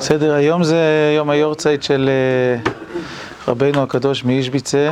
[0.00, 2.56] בסדר, היום זה יום היורצייט של אה,
[3.48, 4.90] רבנו הקדוש מאישביצה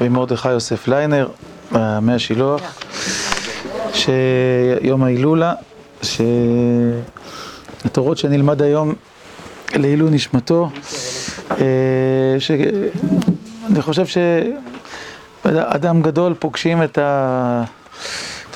[0.00, 1.28] ומרדכי יוסף ליינר,
[2.02, 2.60] מי השילוח,
[3.92, 5.54] שיום ההילולה,
[7.82, 8.94] שהתורות שנלמד היום
[9.74, 10.70] לעילוי נשמתו,
[11.50, 11.56] אה,
[12.38, 14.06] שאני חושב
[15.44, 16.98] שאדם גדול פוגשים את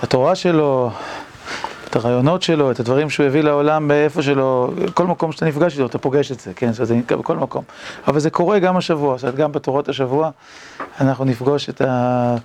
[0.02, 0.90] התורה שלו,
[1.90, 5.86] את הרעיונות שלו, את הדברים שהוא הביא לעולם באיפה שלו, כל מקום שאתה נפגש איתו,
[5.86, 7.64] אתה פוגש את זה, כן, זה נקרא בכל מקום.
[8.08, 10.30] אבל זה קורה גם השבוע, זאת אומרת, גם בתורות השבוע
[11.00, 12.36] אנחנו נפגוש את ה...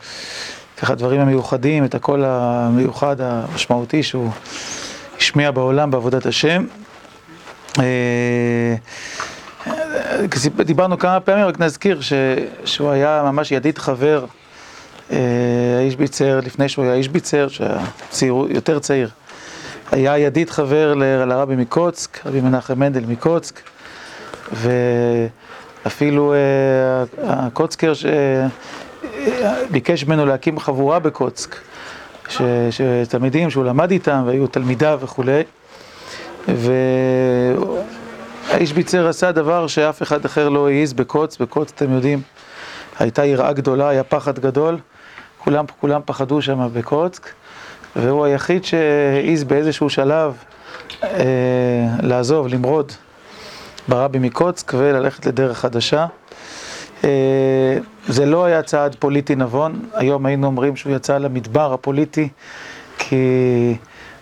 [0.78, 4.30] ככה הדברים המיוחדים, את הקול המיוחד, המשמעותי שהוא
[5.18, 6.66] השמיע בעולם בעבודת השם.
[10.66, 12.00] דיברנו כמה פעמים, רק נזכיר
[12.66, 14.26] שהוא היה ממש ידיד חבר,
[15.10, 19.10] האיש ביצר, לפני שהוא היה איש ביצר, שהיה יותר צעיר.
[19.92, 20.94] היה ידיד חבר
[21.26, 23.62] לרבי מקוצק, רבי מנחם מנדל מקוצק,
[25.86, 26.34] ואפילו
[27.24, 27.94] הקוצקר
[29.72, 31.56] שביקש ממנו להקים חבורה בקוצק,
[32.72, 35.44] שתלמידים שהוא למד איתם והיו תלמידיו וכולי,
[38.48, 42.22] והאיש ביצר עשה דבר שאף אחד אחר לא העז בקוץ, בקוץ אתם יודעים,
[43.00, 44.78] הייתה יראה גדולה, היה פחד גדול,
[45.38, 47.30] כולם, כולם פחדו שם בקוצק.
[47.96, 50.38] והוא היחיד שהעז באיזשהו שלב
[51.04, 51.10] אה,
[52.02, 52.92] לעזוב, למרוד
[53.88, 56.06] ברבי מקוצק וללכת לדרך חדשה.
[57.04, 62.30] אה, זה לא היה צעד פוליטי נבון, היום היינו אומרים שהוא יצא למדבר הפוליטי,
[62.98, 63.76] כי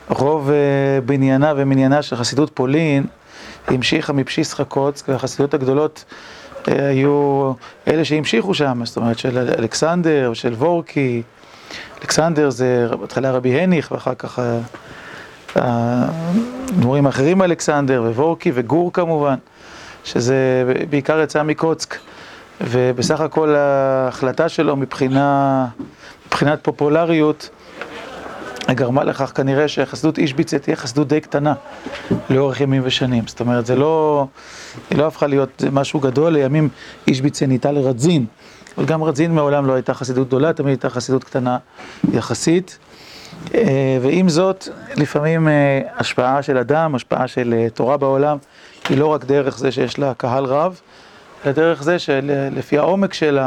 [0.09, 3.05] רוב אה, בניינה ומניינה של חסידות פולין
[3.67, 6.05] המשיכה מבשיסחה קוצק, והחסידות הגדולות
[6.67, 7.53] אה, היו
[7.87, 11.21] אלה שהמשיכו שם, זאת אומרת של אלכסנדר, של וורקי.
[12.01, 14.39] אלכסנדר זה בהתחלה רבי הניך, ואחר כך
[15.55, 19.35] הדמורים האחרים אלכסנדר, ווורקי וגור כמובן,
[20.03, 21.97] שזה בעיקר יצא מקוצק,
[22.61, 25.67] ובסך הכל ההחלטה שלו מבחינה,
[26.27, 27.49] מבחינת פופולריות,
[28.71, 31.53] גרמה לכך כנראה שחסידות אישביצה תהיה חסידות די קטנה
[32.29, 33.27] לאורך ימים ושנים.
[33.27, 34.25] זאת אומרת, זה לא,
[34.89, 36.69] היא לא הפכה להיות משהו גדול, לימים
[37.07, 38.25] אישביצה נהייתה לרדזין.
[38.77, 41.57] אבל גם רדזין מעולם לא הייתה חסידות גדולה, תמיד הייתה חסידות קטנה
[42.13, 42.77] יחסית.
[44.01, 45.47] ועם זאת, לפעמים
[45.97, 48.37] השפעה של אדם, השפעה של תורה בעולם,
[48.89, 50.79] היא לא רק דרך זה שיש לה קהל רב,
[51.45, 53.39] אלא דרך זה שלפי העומק של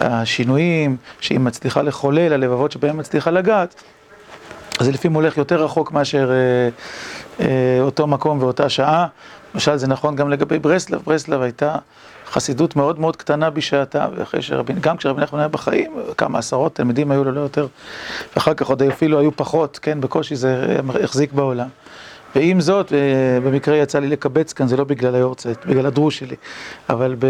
[0.00, 3.82] השינויים שהיא מצליחה לחולל, הלבבות שבהם מצליחה לגעת,
[4.80, 6.30] אז זה לפעמים הולך יותר רחוק מאשר
[7.80, 9.06] אותו מקום ואותה שעה.
[9.54, 11.76] למשל, זה נכון גם לגבי ברסלב, ברסלב הייתה
[12.30, 17.10] חסידות מאוד מאוד קטנה בשעתה, ואחרי שרבין, גם כשרבי נחמן היה בחיים, כמה עשרות תלמידים
[17.10, 17.66] היו לו לא יותר,
[18.36, 21.68] ואחר כך עוד אפילו היו פחות, כן, בקושי זה החזיק בעולם.
[22.36, 22.92] ועם זאת,
[23.44, 26.36] במקרה יצא לי לקבץ כאן, זה לא בגלל היורצייט, בגלל הדרוש שלי,
[26.90, 27.26] אבל ב...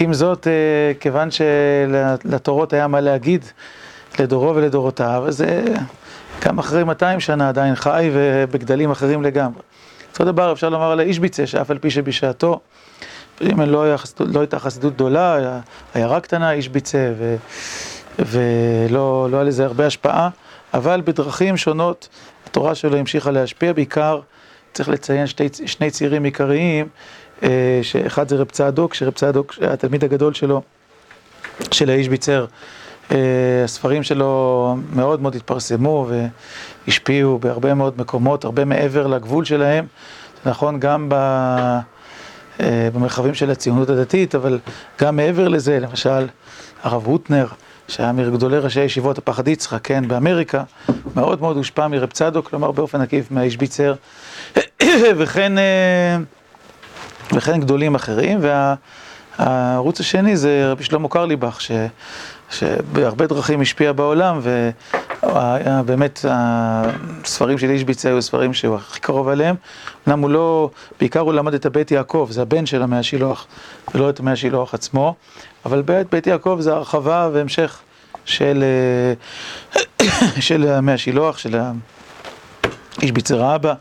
[0.00, 0.46] עם זאת,
[1.00, 3.44] כיוון שלתורות היה מה להגיד
[4.18, 5.44] לדורו ולדורותיו, אז
[6.44, 9.60] גם אחרי 200 שנה עדיין חי ובגדלים אחרים לגמרי.
[10.12, 12.60] אותו דבר אפשר לומר על האישביצה, שאף על פי שבשעתו
[13.40, 15.58] לא, היה, לא הייתה חסידות גדולה,
[15.94, 17.36] עיירה קטנה, איש ביצה, ו,
[18.18, 20.28] ולא לא היה לזה הרבה השפעה,
[20.74, 22.08] אבל בדרכים שונות
[22.46, 24.20] התורה שלו המשיכה להשפיע, בעיקר
[24.72, 26.88] צריך לציין שתי, שני צירים עיקריים,
[27.82, 30.62] שאחד זה רב צדוק, שרב צדוק, התלמיד הגדול שלו,
[31.70, 32.46] של האיש ביצר,
[33.64, 36.06] הספרים שלו מאוד מאוד התפרסמו
[36.86, 39.86] והשפיעו בהרבה מאוד מקומות, הרבה מעבר לגבול שלהם,
[40.46, 41.14] נכון גם ב...
[42.94, 44.58] במרחבים של הציונות הדתית, אבל
[45.00, 46.26] גם מעבר לזה, למשל,
[46.82, 47.46] הרב הוטנר,
[47.88, 50.62] שהיה מגדולי ראשי הישיבות הפחד יצחק, כן, באמריקה,
[51.16, 53.94] מאוד מאוד הושפע מרב צדוק, כלומר באופן עקיף מהאיש ביצר,
[55.18, 55.52] וכן,
[57.32, 58.40] וכן גדולים אחרים,
[59.38, 61.70] והערוץ השני זה רבי שלמה קרליבך, ש...
[62.50, 64.40] שבהרבה דרכים השפיע בעולם,
[65.22, 69.56] ובאמת הספרים של אישביץ היו ספרים שהוא הכי קרוב אליהם.
[70.08, 70.70] אמנם הוא לא,
[71.00, 73.46] בעיקר הוא למד את הבית יעקב, זה הבן של המאה שילוח,
[73.94, 75.14] ולא את המאה שילוח עצמו,
[75.66, 77.78] אבל בית, בית יעקב זה הרחבה והמשך
[78.24, 78.64] של,
[80.40, 81.60] של המאה שילוח, של
[83.02, 83.74] אישביצר האבא.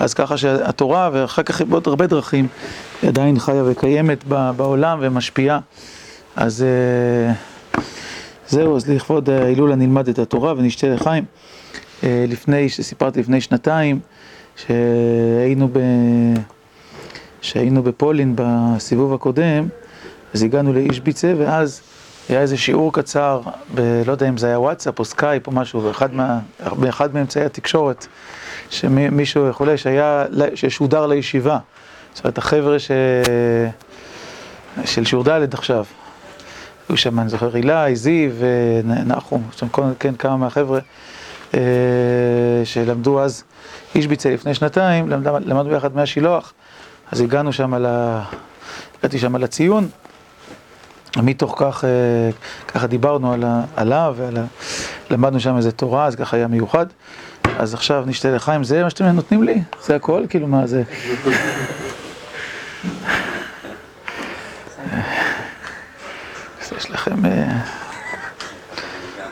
[0.00, 2.48] אז ככה שהתורה, ואחר כך בעוד הרבה דרכים,
[3.08, 5.58] עדיין חיה וקיימת בעולם ומשפיעה.
[6.36, 6.64] אז...
[8.48, 11.24] זהו, אז לכבוד ההילולה נלמד את התורה ונשתה לחיים.
[12.02, 14.00] לפני, שסיפרתי לפני שנתיים,
[14.56, 15.78] שהיינו, ב...
[17.40, 19.68] שהיינו בפולין בסיבוב הקודם,
[20.34, 21.80] אז הגענו לאיש ביצה, ואז
[22.28, 23.40] היה איזה שיעור קצר,
[23.74, 26.38] ב, לא יודע אם זה היה וואטסאפ או סקייפ או משהו, באחד, מה,
[26.78, 28.06] באחד מאמצעי התקשורת,
[28.70, 30.24] שמישהו וכולי, שהיה,
[30.54, 31.58] ששודר לישיבה.
[32.14, 32.90] זאת אומרת, החבר'ה ש...
[34.84, 35.84] של שיעור ד' עכשיו.
[36.92, 38.30] היו שם, אני זוכר, אילי, זיו,
[38.84, 39.66] נחום, שם
[39.98, 40.80] כן, כמה מהחבר'ה
[41.54, 41.60] אה,
[42.64, 43.44] שלמדו אז
[43.94, 46.52] אישביצה לפני שנתיים, למדנו ביחד מי השילוח,
[47.12, 47.86] אז הגענו שם ל...
[48.98, 49.88] הגעתי שם לציון.
[51.16, 51.90] מתוך כך, אה,
[52.68, 53.44] ככה דיברנו על
[53.76, 54.44] עליו, ועל ה...
[55.10, 56.86] למדנו שם איזה תורה, אז ככה היה מיוחד.
[57.58, 59.62] אז עכשיו נשתה לחיים, זה מה שאתם נותנים לי?
[59.84, 60.22] זה הכל?
[60.28, 60.82] כאילו, מה זה?
[66.82, 67.58] יש לכם אה,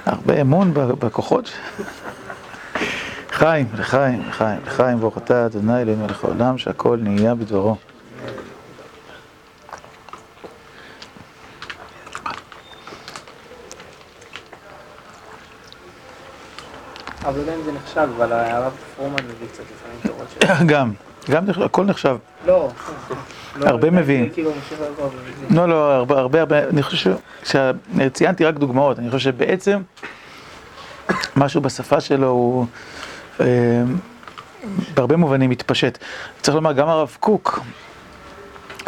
[0.07, 1.51] הרבה אמון בכוחות.
[3.31, 7.77] חיים, לחיים, לחיים, לחיים, ברוך אתה, אדוני אלוהינו מלך העולם, שהכל נהיה בדברו.
[17.25, 20.67] אבל לא יודע אם זה נחשב, אבל הרב פרומן מביא קצת לפעמים תורות שלו.
[20.67, 20.93] גם,
[21.31, 22.17] גם הכל נחשב.
[22.47, 22.71] לא.
[23.61, 24.31] הרבה מביאים.
[24.31, 24.51] כאילו,
[25.51, 27.15] לא, לא, הרבה, הרבה, אני חושב
[27.45, 29.81] שציינתי רק דוגמאות, אני חושב שבעצם
[31.37, 32.67] משהו בשפה שלו הוא
[33.41, 33.47] אה,
[34.95, 35.99] בהרבה מובנים מתפשט.
[36.43, 37.61] צריך לומר, גם הרב קוק,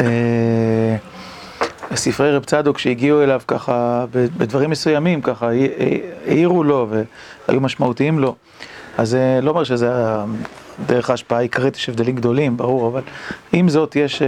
[0.01, 0.95] אה,
[1.95, 5.49] ספרי רב צדוק שהגיעו אליו ככה, בדברים מסוימים, ככה,
[6.27, 6.87] העירו לו
[7.47, 8.35] והיו משמעותיים לו.
[8.97, 9.91] אז לא אומר שזה
[10.85, 13.01] דרך ההשפעה העיקרית, יש הבדלים גדולים, ברור, אבל
[13.53, 14.21] עם זאת יש,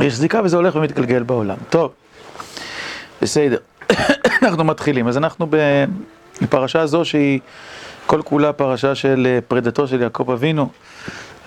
[0.00, 1.56] יש זיקה וזה הולך ומתגלגל בעולם.
[1.70, 1.92] טוב,
[3.22, 3.56] בסדר,
[4.42, 5.08] אנחנו מתחילים.
[5.08, 5.46] אז אנחנו
[6.42, 7.40] בפרשה זו שהיא
[8.06, 10.68] כל כולה פרשה של פרידתו של יעקב אבינו,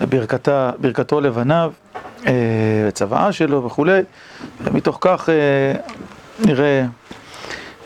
[0.00, 1.72] ברכתה, ברכתו לבניו.
[2.92, 4.00] צוואה שלו וכולי,
[4.64, 5.28] ומתוך כך
[6.38, 6.84] נראה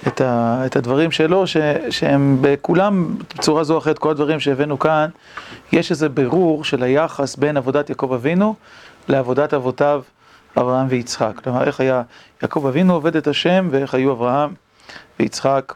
[0.06, 1.56] את, ה, את הדברים שלו, ש,
[1.90, 5.08] שהם בכולם, בצורה זו או אחרת, כל הדברים שהבאנו כאן,
[5.72, 8.54] יש איזה בירור של היחס בין עבודת יעקב אבינו
[9.08, 10.02] לעבודת אבותיו
[10.56, 11.32] אברהם ויצחק.
[11.44, 12.02] כלומר, איך היה
[12.42, 14.54] יעקב אבינו עובד את השם, ואיך היו אברהם
[15.20, 15.74] ויצחק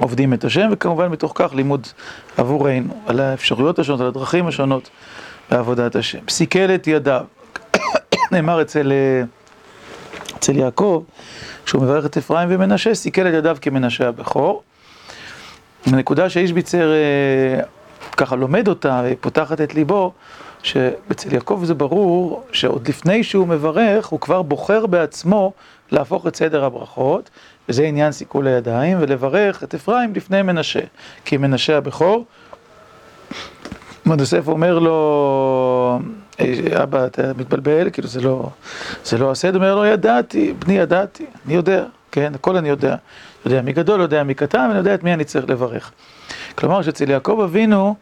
[0.00, 1.86] עובדים את השם, וכמובן מתוך כך לימוד
[2.36, 4.90] עבורנו, על האפשרויות השונות, על הדרכים השונות
[5.50, 6.18] בעבודת השם.
[6.28, 7.24] סיכל את ידיו.
[8.32, 8.92] נאמר אצל,
[10.40, 11.02] אצל יעקב,
[11.64, 14.62] כשהוא מברך את אפרים ומנשה, סיכל את ידיו כמנשה הבכור.
[15.86, 16.92] הנקודה שאיש ביצר
[18.16, 20.12] ככה לומד אותה ופותחת את ליבו,
[20.62, 25.52] שאצל יעקב זה ברור שעוד לפני שהוא מברך, הוא כבר בוחר בעצמו
[25.92, 27.30] להפוך את סדר הברכות,
[27.68, 30.80] וזה עניין סיכול הידיים, ולברך את אפרים לפני מנשה,
[31.24, 32.24] כי מנשה הבכור.
[34.06, 35.98] יוסף אומר לו,
[36.82, 38.50] אבא, אתה מתבלבל, כאילו זה לא,
[39.04, 42.96] זה לא הסדר, אומר לו, ידעתי, בני ידעתי, אני יודע, כן, הכל אני יודע.
[43.46, 45.92] יודע מי גדול, יודע מי קטן, ואני יודע את מי אני צריך לברך.
[46.54, 47.94] כלומר, שאצל יעקב אבינו,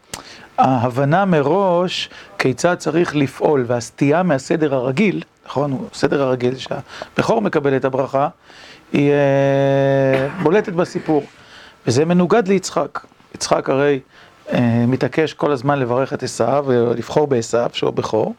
[0.58, 8.28] ההבנה מראש כיצד צריך לפעול, והסטייה מהסדר הרגיל, נכון, הסדר הרגיל שהבכור מקבל את הברכה,
[8.92, 9.12] היא
[10.42, 11.24] בולטת בסיפור.
[11.86, 13.00] וזה מנוגד ליצחק.
[13.34, 14.00] יצחק הרי
[14.88, 18.34] מתעקש כל הזמן לברך את עשיו, ולבחור בעשיו, שהוא בכור,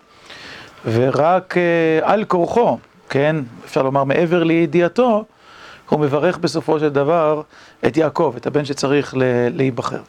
[0.85, 1.55] ורק
[2.01, 2.77] על כורחו,
[3.09, 3.35] כן,
[3.65, 5.25] אפשר לומר מעבר לידיעתו,
[5.89, 7.41] הוא מברך בסופו של דבר
[7.87, 9.13] את יעקב, את הבן שצריך
[9.53, 10.01] להיבחר.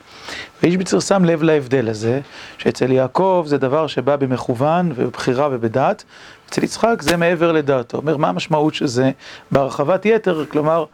[0.62, 2.20] ואיש ביצר שם לב להבדל הזה,
[2.58, 6.04] שאצל יעקב זה דבר שבא במכוון ובבחירה ובדעת,
[6.48, 7.96] אצל יצחק זה מעבר לדעתו.
[7.96, 9.10] אומר, מה המשמעות של זה
[9.50, 10.84] בהרחבת יתר, כלומר,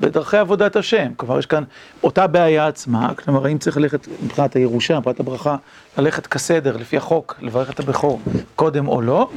[0.00, 1.14] בדרכי עבודת השם.
[1.16, 1.62] כלומר, יש כאן
[2.02, 5.56] אותה בעיה עצמה, כלומר, האם צריך ללכת מבחינת הירושה, מבחינת הברכה,
[5.98, 8.20] ללכת כסדר, לפי החוק, לברך את הבכור
[8.56, 9.30] קודם או לא,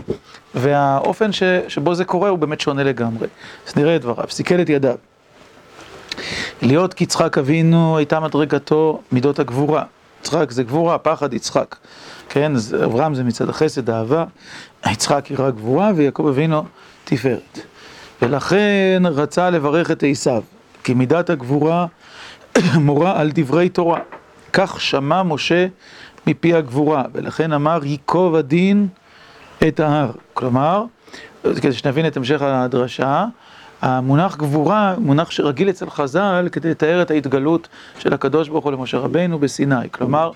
[0.56, 3.28] והאופן ש, שבו זה קורה הוא באמת שונה לגמרי.
[3.68, 4.96] אז נראה את דבריו, סיכל את ידיו.
[6.62, 9.84] להיות כיצחק אבינו הייתה מדרגתו מידות הגבורה.
[10.22, 11.76] יצחק זה גבורה, פחד יצחק.
[12.30, 12.52] כן,
[12.84, 14.26] אברהם זה מצד החסד, האהבה,
[14.92, 16.64] יצחק יראה גבורה ויעקב אבינו
[17.04, 17.60] תפארת.
[18.22, 20.44] ולכן רצה לברך את עשיו,
[20.84, 21.86] כי מידת הגבורה
[22.80, 24.00] מורה על דברי תורה.
[24.54, 25.68] כך שמע משה
[26.28, 28.88] מפי הגבורה, ולכן אמר ייקוב הדין
[29.68, 30.12] את ההר.
[30.34, 30.84] כלומר,
[31.44, 33.26] כדי שנבין את המשך הדרשה,
[33.82, 37.68] המונח גבורה, מונח שרגיל אצל חז"ל כדי לתאר את ההתגלות
[38.00, 39.90] של הקדוש ברוך הוא למשה רבינו בסיני.
[39.92, 40.32] כלומר,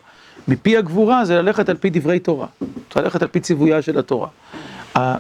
[0.47, 2.47] מפי הגבורה זה ללכת על פי דברי תורה,
[2.95, 4.27] ללכת על פי ציוויה של התורה.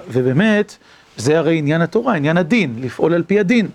[0.07, 0.77] ובאמת,
[1.17, 3.67] זה הרי עניין התורה, עניין הדין, לפעול על פי הדין.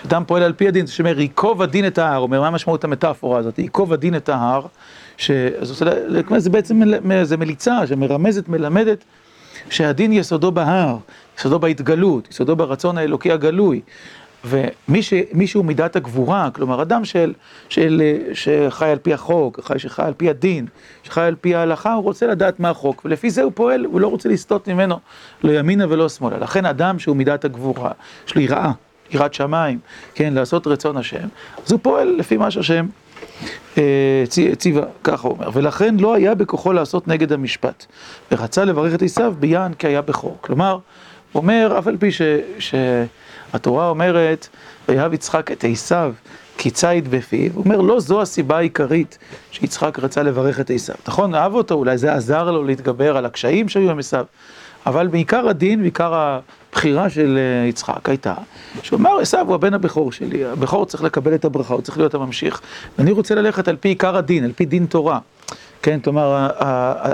[0.00, 3.38] כשאדם פועל על פי הדין, זאת אומרת, ייקוב הדין את ההר, אומר, מה משמעות המטאפורה
[3.38, 3.58] הזאת?
[3.58, 4.66] ייקוב הדין את ההר,
[5.16, 6.82] שזה בעצם,
[7.22, 9.04] זה מליצה שמרמזת, מלמדת,
[9.70, 10.96] שהדין יסודו בהר,
[11.38, 13.80] יסודו בהתגלות, יסודו ברצון האלוקי הגלוי.
[14.44, 17.32] ומי שהוא מידת הגבורה, כלומר אדם של,
[17.68, 18.02] של,
[18.32, 20.66] שחי על פי החוק, חי, שחי על פי הדין,
[21.02, 24.08] שחי על פי ההלכה, הוא רוצה לדעת מה החוק, ולפי זה הוא פועל, הוא לא
[24.08, 24.98] רוצה לסטות ממנו,
[25.44, 26.38] לא ימינה ולא שמאלה.
[26.38, 27.90] לכן אדם שהוא מידת הגבורה,
[28.26, 28.72] יש לו יראה,
[29.10, 29.78] יראת שמיים,
[30.14, 31.28] כן, לעשות רצון השם,
[31.66, 32.86] אז הוא פועל לפי מה שהשם
[33.78, 34.24] אה,
[34.58, 37.86] ציווה, ככה הוא אומר, ולכן לא היה בכוחו לעשות נגד המשפט,
[38.32, 40.38] ורצה לברך את עשיו ביען כי היה בכור.
[40.40, 40.78] כלומר,
[41.32, 42.22] הוא אומר, אף על פי ש...
[43.52, 44.48] שהתורה אומרת,
[44.88, 46.12] ויהב יצחק את עשיו
[46.58, 49.18] כי ציד בפיו, הוא אומר, לא זו הסיבה העיקרית
[49.50, 50.94] שיצחק רצה לברך את עשיו.
[51.08, 54.24] נכון, אהב אותו, אולי זה עזר לו להתגבר על הקשיים שהיו עם עשיו,
[54.86, 58.34] אבל בעיקר הדין, בעיקר הבחירה של אה, יצחק הייתה,
[58.82, 62.14] שהוא אמר, עשיו הוא הבן הבכור שלי, הבכור צריך לקבל את הברכה, הוא צריך להיות
[62.14, 62.60] הממשיך,
[62.98, 65.18] ואני רוצה ללכת על פי עיקר הדין, על פי דין תורה.
[65.82, 66.48] כן, כלומר,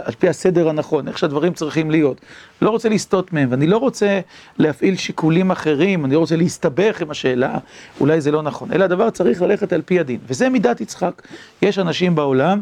[0.04, 2.20] על פי הסדר הנכון, איך שהדברים צריכים להיות.
[2.62, 4.20] לא רוצה לסטות מהם, ואני לא רוצה
[4.58, 7.58] להפעיל שיקולים אחרים, אני לא רוצה להסתבך עם השאלה,
[8.00, 10.18] אולי זה לא נכון, אלא הדבר צריך ללכת על פי הדין.
[10.26, 11.22] וזה מידת יצחק.
[11.62, 12.60] יש אנשים בעולם,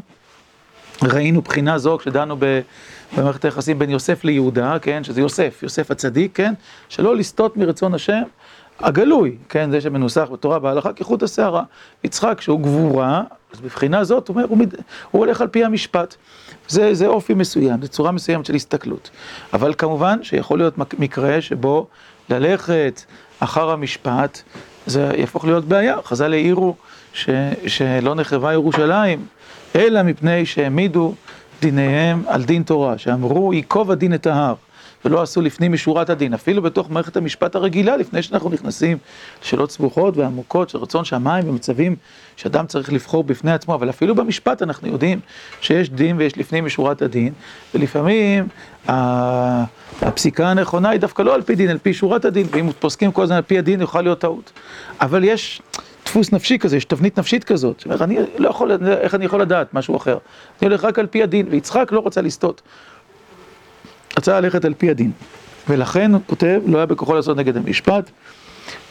[1.02, 2.36] ראינו בחינה זו כשדנו
[3.16, 6.54] במערכת היחסים בין יוסף ליהודה, כן, שזה יוסף, יוסף הצדיק, כן,
[6.88, 8.22] שלא לסטות מרצון השם.
[8.82, 11.62] הגלוי, כן, זה שמנוסח בתורה בהלכה כחוט השערה.
[12.04, 13.22] יצחק, שהוא גבורה,
[13.54, 14.74] אז בבחינה זאת, הוא הוא, מד...
[15.10, 16.14] הוא הולך על פי המשפט.
[16.68, 19.10] זה, זה אופי מסוים, זו צורה מסוימת של הסתכלות.
[19.52, 21.86] אבל כמובן שיכול להיות מקרה שבו
[22.30, 23.02] ללכת
[23.40, 24.42] אחר המשפט,
[24.86, 25.96] זה יהפוך להיות בעיה.
[26.04, 26.74] חז"ל העירו
[27.12, 27.30] ש...
[27.66, 29.26] שלא נחרבה ירושלים,
[29.76, 31.14] אלא מפני שהעמידו
[31.60, 34.54] דיניהם על דין תורה, שאמרו, ייקוב הדין את ההר.
[35.04, 38.98] ולא עשו לפנים משורת הדין, אפילו בתוך מערכת המשפט הרגילה, לפני שאנחנו נכנסים
[39.42, 41.96] לשאלות סבוכות ועמוקות של רצון שמיים במצבים
[42.36, 45.20] שאדם צריך לבחור בפני עצמו, אבל אפילו במשפט אנחנו יודעים
[45.60, 47.32] שיש דין ויש לפנים משורת הדין,
[47.74, 48.48] ולפעמים
[50.02, 53.22] הפסיקה הנכונה היא דווקא לא על פי דין, על פי שורת הדין, ואם פוסקים כל
[53.22, 54.52] הזמן על פי הדין, יוכל להיות טעות.
[55.00, 55.62] אבל יש
[56.04, 59.74] דפוס נפשי כזה, יש תבנית נפשית כזאת, שאומר, אני לא יכול, איך אני יכול לדעת
[59.74, 60.18] משהו אחר?
[60.62, 62.62] אני הולך רק על פי הדין, ויצחק לא רוצה לסטות.
[64.18, 65.10] רצה ללכת על פי הדין.
[65.68, 68.10] ולכן הוא כותב, לא היה בכוחו לעשות נגד המשפט,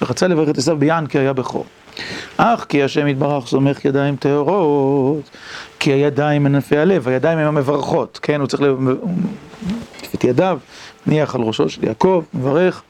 [0.01, 1.65] ורצה לברך את עשיו ביען כי היה בכור.
[2.37, 5.29] אך כי השם יתברך סומך ידיים טהורות,
[5.79, 10.59] כי הידיים מנפי הלב, הידיים הן המברכות, כן, הוא צריך להפת את ידיו,
[11.07, 12.81] ניח על ראשו של יעקב, מברך,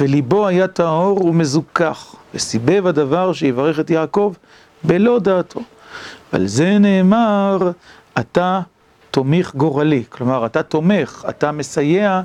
[0.00, 4.32] וליבו היה טהור ומזוכח, וסיבב הדבר שיברך את יעקב
[4.84, 5.60] בלא דעתו.
[6.32, 7.70] ועל זה נאמר,
[8.18, 8.60] אתה
[9.18, 12.22] תומך גורלי, כלומר אתה תומך, אתה מסייע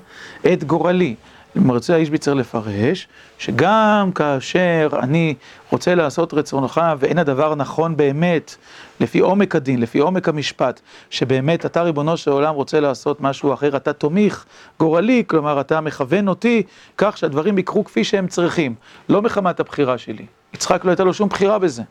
[0.54, 1.16] את גורלי.
[1.56, 3.08] מרצה האיש בי צריך לפרש,
[3.38, 5.36] שגם כאשר אני
[5.72, 8.56] רוצה לעשות רצונך ואין הדבר נכון באמת,
[9.00, 13.76] לפי עומק הדין, לפי עומק המשפט, שבאמת אתה ריבונו של עולם רוצה לעשות משהו אחר,
[13.78, 14.46] אתה תומך
[14.80, 16.64] גורלי, כלומר אתה מכוון אותי
[16.98, 18.76] כך שהדברים יקרו כפי שהם צריכים,
[19.10, 20.26] לא מחמת הבחירה שלי.
[20.54, 21.84] יצחק לא הייתה לו שום בחירה בזה.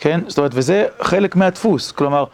[0.00, 0.20] כן?
[0.26, 2.24] זאת אומרת, וזה חלק מהדפוס, כלומר,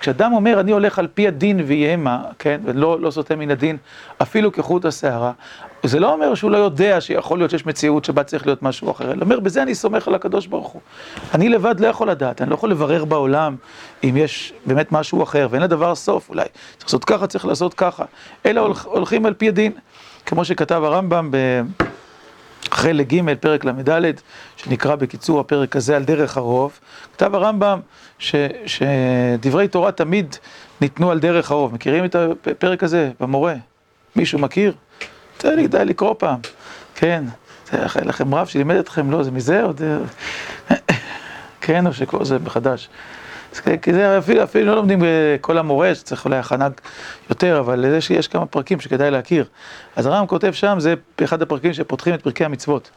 [0.00, 2.60] כשאדם אומר, אני הולך על פי הדין ויהיה מה, כן?
[2.64, 3.76] ולא לא סוטה מן הדין,
[4.22, 5.32] אפילו כחוט השערה,
[5.82, 9.12] זה לא אומר שהוא לא יודע שיכול להיות שיש מציאות שבה צריך להיות משהו אחר,
[9.12, 10.80] אלא אומר, בזה אני סומך על הקדוש ברוך הוא.
[11.34, 13.56] אני לבד לא יכול לדעת, אני לא יכול לברר בעולם
[14.04, 16.44] אם יש באמת משהו אחר, ואין לדבר סוף אולי.
[16.76, 18.04] צריך לעשות ככה, צריך לעשות ככה,
[18.46, 19.72] אלא הולכים על פי הדין,
[20.26, 21.36] כמו שכתב הרמב"ם ב...
[22.70, 24.14] חלק ג', פרק ל"ד,
[24.56, 26.78] שנקרא בקיצור הפרק הזה על דרך הרוב,
[27.12, 27.80] כתב הרמב"ם
[28.66, 30.36] שדברי תורה תמיד
[30.80, 31.74] ניתנו על דרך הרוב.
[31.74, 33.54] מכירים את הפרק הזה במורה?
[34.16, 34.74] מישהו מכיר?
[35.44, 36.38] לי, די לקרוא פעם.
[36.94, 37.24] כן,
[37.72, 39.80] היה לכם רב שלימד אתכם, לא, זה מזה עוד...
[41.60, 42.88] כן, או שכל זה מחדש.
[43.82, 45.00] כי זה אפילו, אפילו לא לומדים
[45.40, 46.68] כל המורה, שצריך אולי הכנה
[47.30, 49.44] יותר, אבל לזה שיש כמה פרקים שכדאי להכיר.
[49.96, 50.94] אז הרמב"ם כותב שם, זה
[51.24, 52.90] אחד הפרקים שפותחים את פרקי המצוות.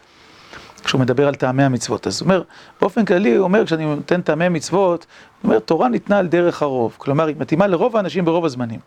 [0.86, 2.08] כשהוא מדבר על טעמי המצוות.
[2.08, 2.42] אז הוא אומר,
[2.82, 5.06] באופן כללי, הוא אומר, כשאני נותן טעמי מצוות,
[5.42, 6.96] הוא אומר, תורה ניתנה על דרך הרוב.
[6.98, 8.80] כלומר, היא מתאימה לרוב האנשים ברוב הזמנים.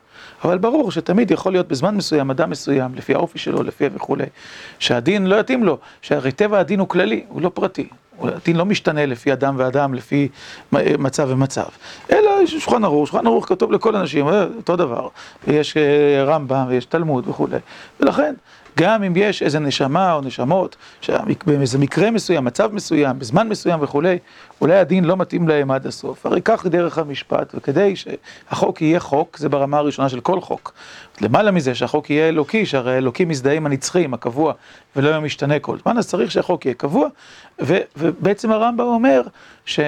[0.44, 4.26] אבל ברור שתמיד יכול להיות בזמן מסוים, אדם מסוים, לפי האופי שלו, לפי וכולי,
[4.78, 7.88] שהדין לא יתאים לו, שהרי טבע הדין הוא כללי, הוא לא פרטי.
[8.22, 10.28] הדין לא משתנה לפי אדם ואדם, לפי
[10.72, 11.64] מצב ומצב.
[12.12, 15.08] אלא יש שולחן ערוך, שולחן ערוך כתוב לכל אנשים, אה, אותו דבר.
[15.46, 17.58] יש אה, רמב"ם ויש תלמוד וכולי.
[18.00, 18.34] ולכן,
[18.78, 20.76] גם אם יש איזה נשמה או נשמות,
[21.46, 24.18] באיזה מקרה מסוים, מצב מסוים, בזמן מסוים וכולי,
[24.60, 26.26] אולי הדין לא מתאים להם עד הסוף.
[26.26, 30.72] הרי כך דרך המשפט, וכדי שהחוק יהיה חוק, זה ברמה הראשונה של כל חוק.
[31.20, 34.52] למעלה מזה, שהחוק יהיה אלוקי, שהרי אלוקים מזדהה עם הנצחי, הקבוע,
[34.96, 37.08] ולא יהיה משתנה כל זמן, אז צריך שהחוק יהיה קבוע,
[37.60, 39.22] ו, ובעצם הרמב"ם אומר
[39.66, 39.80] ש,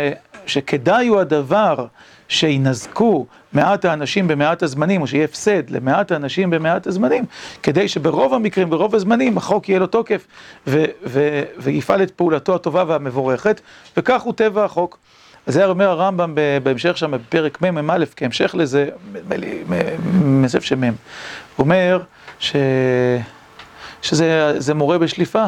[0.47, 1.87] שכדאי הוא הדבר
[2.31, 7.25] שינזקו מעט האנשים במעט הזמנים, או שיהיה הפסד למעט האנשים במעט הזמנים,
[7.63, 10.27] כדי שברוב המקרים, ברוב הזמנים, החוק יהיה לו תוקף
[11.57, 13.61] ויפעל את פעולתו הטובה והמבורכת,
[13.97, 14.99] וכך הוא טבע החוק.
[15.47, 18.89] אז זה אומר הרמב"ם בהמשך שם בפרק מ"א, כהמשך לזה,
[20.25, 20.95] מסף שמ"ם.
[21.57, 22.03] הוא אומר
[22.39, 22.57] ש...
[24.03, 25.47] שזה מורה בשליפה.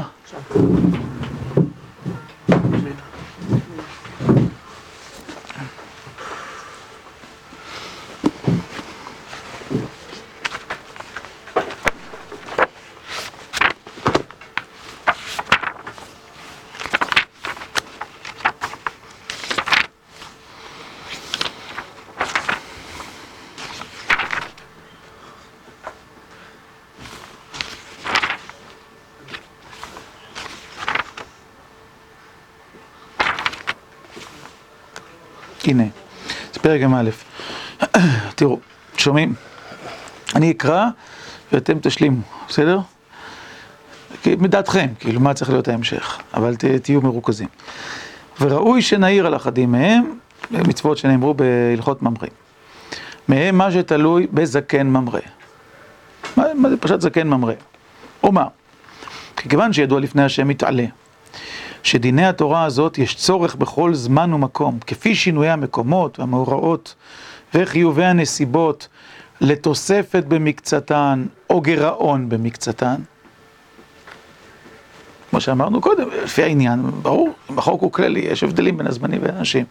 [35.64, 35.84] הנה,
[36.52, 36.80] זה פרק
[38.34, 38.58] תראו,
[38.96, 39.34] שומעים?
[40.34, 40.86] אני אקרא
[41.52, 42.78] ואתם תשלימו, בסדר?
[44.26, 47.48] מדעתכם, כאילו מה צריך להיות ההמשך, אבל ת, תהיו מרוכזים.
[48.40, 50.18] וראוי שנעיר על אחדים מהם,
[50.50, 52.28] מצוות שנאמרו בהלכות ממרא.
[53.28, 55.20] מהם מה שתלוי בזקן ממרא.
[56.36, 57.54] מה, מה זה פשוט זקן ממרא?
[58.22, 58.46] או מה?
[59.36, 60.84] כי כיוון שידוע לפני השם מתעלה.
[61.82, 66.94] שדיני התורה הזאת יש צורך בכל זמן ומקום, כפי שינויי המקומות והמאורעות
[67.54, 68.88] וחיובי הנסיבות
[69.40, 72.94] לתוספת במקצתן או גירעון במקצתן.
[75.32, 79.64] כמו שאמרנו קודם, לפי העניין, ברור, בחוק הוא כללי, יש הבדלים בין הזמנים והאנשים.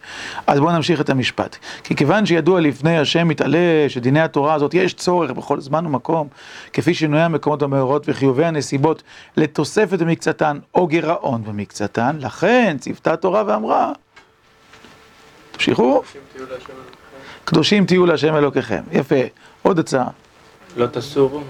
[0.46, 1.56] אז בואו נמשיך את המשפט.
[1.84, 6.28] כי כיוון שידוע לפני השם מתעלה שדיני התורה הזאת יש צורך בכל זמן ומקום,
[6.72, 9.02] כפי שינויי המקומות המאורות וחיובי הנסיבות
[9.36, 13.92] לתוספת במקצתן או גירעון במקצתן, לכן ציוותה התורה ואמרה,
[15.52, 16.02] תמשיכו.
[17.44, 18.82] קדושים תהיו להשם אלוקיכם.
[18.92, 19.16] יפה.
[19.62, 20.08] עוד הצעה.
[20.76, 21.40] לא תסורו.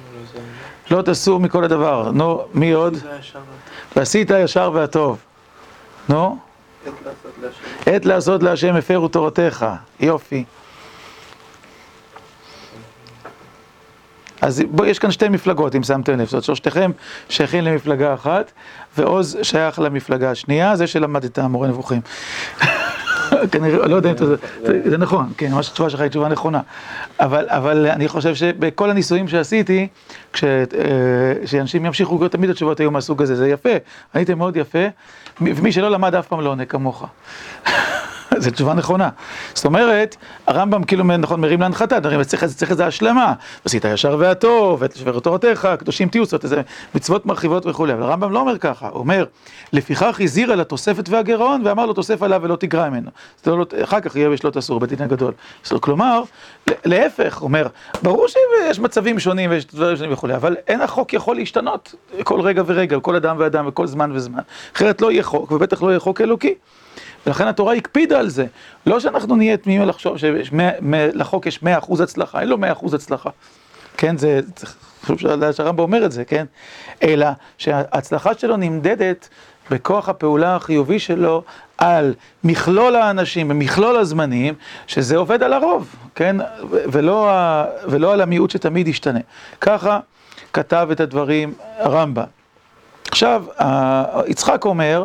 [0.92, 2.11] לא תסור מכל הדבר.
[2.11, 2.94] נו, מי עוד?
[3.96, 5.18] ועשית הישר והטוב.
[6.08, 6.38] נו?
[7.87, 9.66] עת לעשות להשם הפרו תורתך.
[10.00, 10.44] יופי.
[14.40, 16.28] אז בואו, יש כאן שתי מפלגות, אם שמתם לב.
[16.28, 16.90] זאת שלושתכם
[17.28, 18.52] שייכים למפלגה אחת,
[18.99, 22.00] ועוז שייך למפלגה השנייה, זה שלמד את המורה נבוכים.
[23.50, 24.36] כנראה, לא יודע אם זה,
[24.90, 26.60] זה נכון, כן, ממש התשובה שלך היא תשובה נכונה.
[27.21, 29.88] אבל, אבל אני חושב שבכל הניסויים שעשיתי,
[30.32, 33.71] כשאנשים ימשיכו, תמיד התשובות היו מהסוג הזה, זה יפה,
[34.14, 34.86] הייתם מאוד יפה,
[35.40, 37.06] ומי שלא למד אף פעם לא עונה כמוך.
[38.42, 39.08] זו תשובה נכונה.
[39.54, 40.16] זאת אומרת,
[40.47, 43.34] הרמב"ם כאילו, נכון, מרים להנחתה, צריך איזה השלמה.
[43.64, 46.62] עשית הישר והטוב, ואת שבר תורתך, קדושים תהיו, זאת איזה
[46.95, 47.92] מצוות מרחיבות וכולי.
[47.92, 49.25] אבל הרמב"ם לא אומר ככה, הוא אומר,
[49.73, 53.10] לפיכך הזהיר על התוספת והגירעון, ואמר לו, תוסף עליו ולא תגרע ממנו.
[53.84, 55.32] אחר כך יהיה בשלוט אסור, בית דין הגדול.
[55.80, 56.23] כלומר,
[56.84, 57.66] להפך, הוא אומר,
[58.02, 62.62] ברור שיש מצבים שונים ויש דברים שונים וכולי, אבל אין החוק יכול להשתנות כל רגע
[62.66, 64.40] ורגע, כל אדם ואדם וכל זמן וזמן.
[64.76, 66.54] אחרת לא יהיה חוק, ובטח לא יהיה חוק אלוקי.
[67.26, 68.47] ולכן התורה הקפידה על זה.
[68.87, 73.30] לא שאנחנו נהיה תמימים לחשוב שלחוק יש מאה אחוז הצלחה, אין לו מאה אחוז הצלחה.
[73.97, 74.41] כן, זה,
[75.04, 75.19] חשוב
[75.52, 76.47] שהרמב"ם אומר את זה, כן?
[77.02, 77.26] אלא
[77.58, 79.28] שההצלחה שלו נמדדת
[79.71, 81.43] בכוח הפעולה החיובי שלו
[81.78, 84.54] על מכלול האנשים ומכלול הזמנים,
[84.87, 86.37] שזה עובד על הרוב, כן?
[86.71, 87.30] ולא,
[87.89, 89.21] ולא על המיעוט שתמיד ישתנה.
[89.61, 90.00] ככה
[90.52, 92.25] כתב את הדברים הרמב"ם.
[93.08, 93.45] עכשיו,
[94.26, 95.04] יצחק אומר,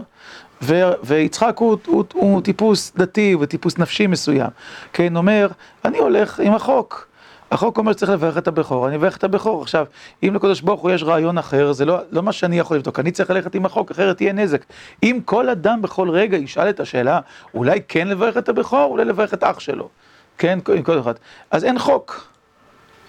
[1.03, 4.49] ויצחק הוא, הוא, הוא טיפוס דתי וטיפוס נפשי מסוים,
[4.93, 5.47] כן, אומר,
[5.85, 7.07] אני הולך עם החוק.
[7.51, 9.61] החוק אומר שצריך לברך את הבכור, אני מברך את הבכור.
[9.61, 9.85] עכשיו,
[10.23, 13.11] אם לקדוש ברוך הוא יש רעיון אחר, זה לא, לא מה שאני יכול לבדוק, אני
[13.11, 14.65] צריך ללכת עם החוק, אחרת יהיה נזק.
[15.03, 17.19] אם כל אדם בכל רגע ישאל את השאלה,
[17.53, 19.89] אולי כן לברך את הבכור, אולי לברך את אח שלו,
[20.37, 21.13] כן, כל אחד,
[21.51, 22.27] אז אין חוק,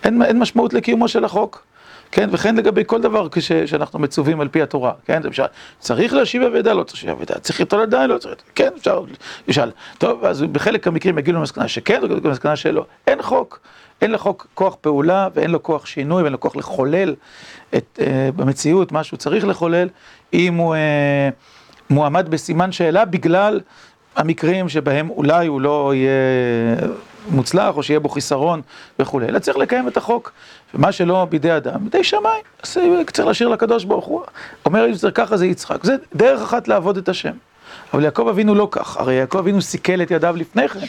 [0.04, 1.67] אין, אין משמעות לקיומו של החוק.
[2.12, 5.47] כן, וכן לגבי כל דבר כש, שאנחנו מצווים על פי התורה, כן, אפשר,
[5.79, 9.03] צריך להשיב אבדה, לא צריך להשיב אבדה, צריך לטול עדיין, לא צריך, כן, אפשר
[9.49, 9.71] לשאול.
[9.99, 12.85] טוב, אז בחלק המקרים יגידו למסקנה שכן, יגידו למסקנה שלא.
[13.07, 13.61] אין חוק,
[14.03, 17.14] אין לחוק כוח פעולה ואין לו כוח שינוי ואין לו כוח לחולל
[17.77, 19.88] את, אה, במציאות מה שהוא צריך לחולל,
[20.33, 21.29] אם הוא אה,
[21.90, 23.61] מועמד בסימן שאלה בגלל
[24.16, 26.11] המקרים שבהם אולי הוא לא יהיה
[27.31, 28.62] מוצלח או שיהיה בו חיסרון
[28.99, 30.33] וכולי, אלא צריך לקיים את החוק.
[30.74, 32.76] ומה שלא בידי אדם, בידי שמיים, אז
[33.12, 34.22] צריך להשאיר לקדוש ברוך הוא.
[34.66, 35.85] אומר יצחק, ככה זה יצחק.
[35.85, 37.33] זה דרך אחת לעבוד את השם.
[37.94, 40.87] אבל יעקב אבינו לא כך, הרי יעקב אבינו סיכל את ידיו לפני כן.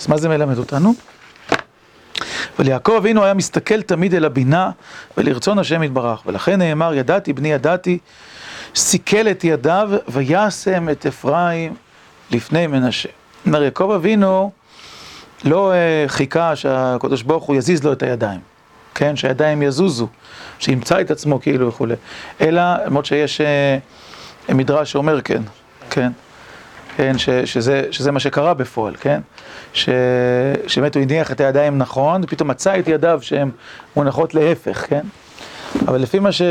[0.00, 0.94] אז מה זה מלמד אותנו?
[2.58, 4.70] אבל יעקב אבינו היה מסתכל תמיד אל הבינה
[5.16, 7.98] ולרצון השם יתברך, ולכן נאמר, ידעתי בני ידעתי,
[8.74, 11.74] סיכל את ידיו וישם את אפרים
[12.30, 13.08] לפני מנשה.
[13.46, 14.50] אומר יעקב אבינו,
[15.44, 15.72] לא
[16.06, 18.40] חיכה שהקדוש ברוך הוא יזיז לו את הידיים,
[18.94, 20.08] כן, שהידיים יזוזו,
[20.58, 21.94] שימצא את עצמו כאילו וכולי,
[22.40, 23.40] אלא, למרות שיש
[24.48, 25.42] מדרש שאומר כן,
[25.90, 26.12] כן,
[26.96, 29.20] כן, ש, שזה, שזה מה שקרה בפועל, כן,
[29.72, 29.88] ש,
[30.66, 33.50] שבאמת הוא הניח את הידיים נכון, ופתאום מצא את ידיו שהן
[33.96, 35.02] מונחות להפך, כן,
[35.88, 36.42] אבל לפי מה ש...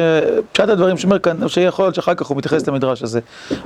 [0.51, 3.19] פשט הדברים שאומר כאן, שיכול להיות שאחר כך הוא מתייחס למדרש הזה.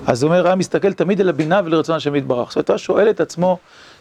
[0.08, 2.50] אז הוא אומר, היה מסתכל תמיד אל הבינה ולרצון השם יתברך.
[2.50, 3.58] זאת אומרת, הוא שואל את עצמו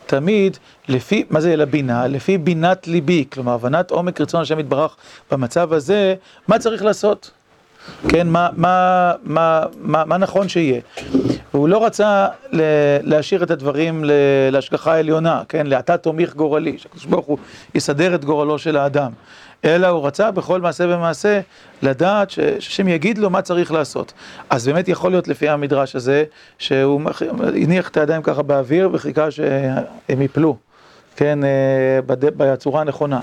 [0.07, 0.57] תמיד
[0.89, 2.07] לפי, מה זה אל הבינה?
[2.07, 4.97] לפי בינת ליבי, כלומר, הבנת עומק רצון השם יתברך
[5.31, 6.15] במצב הזה,
[6.49, 7.31] מה צריך לעשות?
[8.09, 10.81] כן, מה, מה, מה, מה, מה נכון שיהיה.
[11.55, 12.27] והוא לא רצה
[13.03, 14.05] להשאיר את הדברים
[14.51, 17.39] להשגחה העליונה, כן, לאתה תומיך גורלי, שהקדוש ברוך הוא
[17.75, 19.13] יסדר את גורלו של האדם.
[19.65, 21.41] אלא הוא רצה בכל מעשה ומעשה
[21.83, 24.13] לדעת שהשם יגיד לו מה צריך לעשות.
[24.51, 26.25] אז באמת יכול להיות לפי המדרש הזה,
[26.59, 27.01] שהוא
[27.63, 30.57] הניח את הידיים ככה באוויר וחיכה שהם יפלו,
[31.17, 33.21] כן, אה, בצורה הנכונה.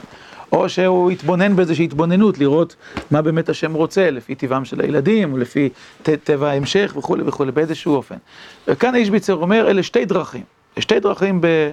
[0.52, 2.76] או שהוא יתבונן באיזושהי התבוננות, לראות
[3.12, 5.70] מה באמת השם רוצה, לפי טבעם של הילדים, או לפי
[6.24, 8.16] טבע ההמשך וכולי וכולי, באיזשהו אופן.
[8.68, 10.44] וכאן האישביצר אומר, אלה שתי דרכים,
[10.80, 11.72] שתי דרכים ב,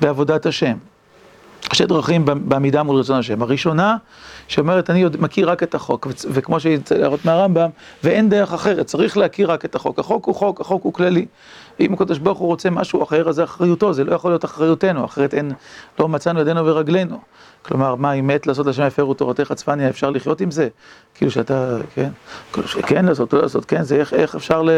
[0.00, 0.76] בעבודת השם.
[1.72, 3.42] שתי דרכים בעמידה מול רצון השם.
[3.42, 3.96] הראשונה,
[4.48, 7.70] שאומרת, אני מכיר רק את החוק, וכמו שיצא להראות מהרמב"ם,
[8.04, 9.98] ואין דרך אחרת, צריך להכיר רק את החוק.
[9.98, 11.26] החוק הוא חוק, החוק הוא כללי.
[11.80, 15.04] אם הקדוש ברוך הוא רוצה משהו אחר, אז זה אחריותו, זה לא יכול להיות אחריותנו,
[15.04, 15.52] אחרת אין,
[15.98, 17.18] לא מצאנו ידינו ורגלינו.
[17.62, 20.68] כלומר, מה, אם מת לעשות לשם הפרו תורתך צפניה, אפשר לחיות עם זה?
[21.14, 22.10] כאילו שאתה, כן,
[22.86, 24.70] כן לעשות, לא לעשות, כן, זה איך, איך אפשר ל...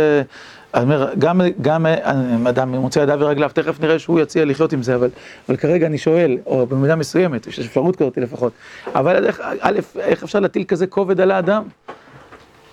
[0.76, 1.86] אומר, גם, גם
[2.48, 5.10] אדם מוצא ידיו ורגליו, תכף נראה שהוא יציע לחיות עם זה, אבל,
[5.48, 8.52] אבל כרגע אני שואל, או במידה מסוימת, יש אפשרות כזאת לפחות,
[8.94, 9.28] אבל
[9.60, 11.62] א', איך אפשר להטיל כזה כובד על האדם?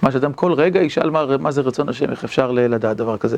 [0.02, 3.38] מה שאדם כל רגע ישאל מה, מה זה רצון השם, איך אפשר לדעת דבר כזה.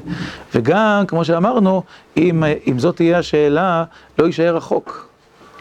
[0.56, 1.84] וגם, כמו שאמרנו,
[2.18, 3.84] אם, אם זאת תהיה השאלה,
[4.20, 5.10] לא יישאר החוק,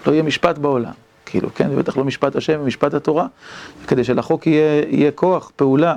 [0.07, 1.06] לא יהיה משפט בעולם.
[1.27, 3.27] כאילו, כן, ובטח לא משפט השם ומשפט התורה,
[3.87, 5.95] כדי שלחוק יהיה, יהיה כוח, פעולה,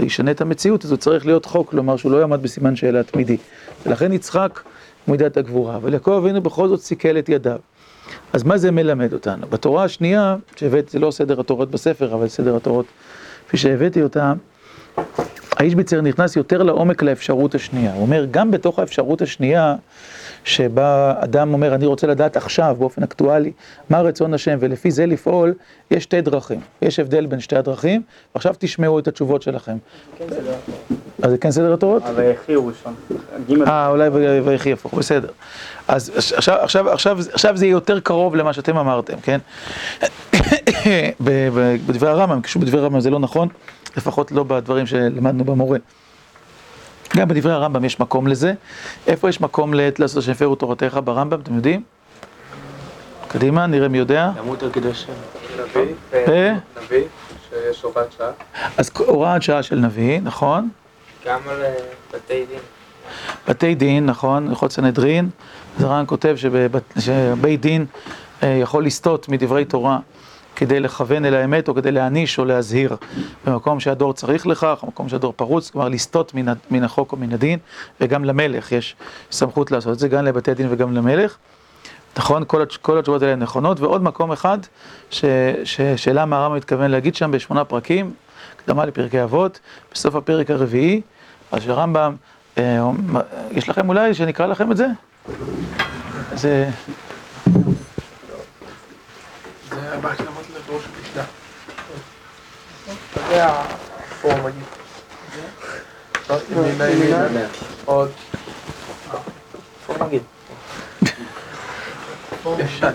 [0.00, 3.36] וישנה את המציאות, אז הוא צריך להיות חוק, כלומר שהוא לא יעמד בסימן שאלה תמידי.
[3.86, 4.60] ולכן יצחק
[5.08, 7.58] מידת הגבורה, אבל יעקב אבינו בכל זאת סיכל את ידיו.
[8.32, 9.46] אז מה זה מלמד אותנו?
[9.46, 12.86] בתורה השנייה, שהבאתי, זה לא סדר התורות בספר, אבל סדר התורות
[13.48, 14.32] כפי שהבאתי אותה,
[15.56, 17.92] האיש ביצר נכנס יותר לעומק לאפשרות השנייה.
[17.92, 19.74] הוא אומר, גם בתוך האפשרות השנייה,
[20.44, 23.52] שבה אדם אומר, אני רוצה לדעת עכשיו, באופן אקטואלי,
[23.90, 25.54] מה רצון השם, ולפי זה לפעול,
[25.90, 26.60] יש שתי דרכים.
[26.82, 28.02] יש הבדל בין שתי הדרכים,
[28.34, 29.76] ועכשיו תשמעו את התשובות שלכם.
[30.18, 31.00] כן התורות.
[31.22, 32.02] אז זה כן סדר התורות?
[32.16, 32.94] ויחי הוא ראשון.
[33.66, 34.08] אה, אולי
[34.44, 35.28] ויחי הפוך, בסדר.
[35.88, 36.34] אז
[37.32, 39.38] עכשיו, זה יותר קרוב למה שאתם אמרתם, כן?
[41.86, 43.48] בדברי הרמב"ם, כשהוא בדברי הרמב"ם זה לא נכון,
[43.96, 45.78] לפחות לא בדברים שלמדנו במורה.
[47.16, 48.52] גם בדברי הרמב"ם יש מקום לזה.
[49.06, 51.82] איפה יש מקום לעשות שהפרו תורתך ברמב"ם, אתם יודעים?
[53.28, 54.30] קדימה, נראה מי יודע.
[54.38, 55.06] למות על קידוש
[55.60, 55.94] נביא.
[56.84, 57.04] נביא,
[57.50, 58.30] שיש הוראת שעה.
[58.76, 60.68] אז הוראת שעה של נביא, נכון.
[61.26, 61.74] גם על אה,
[62.14, 62.58] בתי דין.
[63.48, 65.30] בתי דין, נכון, הלכות סנהדרין.
[65.78, 66.36] זרן כותב
[66.98, 67.86] שבית דין
[68.42, 69.98] אה, יכול לסטות מדברי תורה.
[70.60, 72.96] כדי לכוון אל האמת או כדי להעניש או להזהיר.
[73.46, 76.34] במקום שהדור צריך לכך, במקום שהדור פרוץ, כלומר לסטות
[76.70, 77.58] מן, החוק או מן הדין,
[78.00, 78.96] וגם למלך יש
[79.30, 81.36] סמכות לעשות את זה, גם לבתי דין וגם למלך.
[82.16, 84.58] נכון, כל, כל התשובות האלה נכונות, ועוד מקום אחד,
[85.10, 85.24] ש,
[85.64, 88.12] ש, שלמה הרמב"ם מתכוון להגיד שם בשמונה פרקים,
[88.56, 89.60] הקדמה לפרקי אבות,
[89.92, 91.00] בסוף הפרק הרביעי,
[91.52, 92.14] אז שהרמב"ם,
[92.58, 92.90] אה,
[93.50, 94.86] יש לכם אולי שנקרא לכם את זה?
[96.34, 96.70] זה...
[99.70, 100.16] זה הבעיה
[100.70, 101.24] ראש משנה.
[103.30, 104.62] זה הפורום נגיד.
[106.52, 107.46] ימינה ימינה.
[107.84, 108.10] עוד.
[112.42, 112.60] פורום.
[112.60, 112.92] ישן.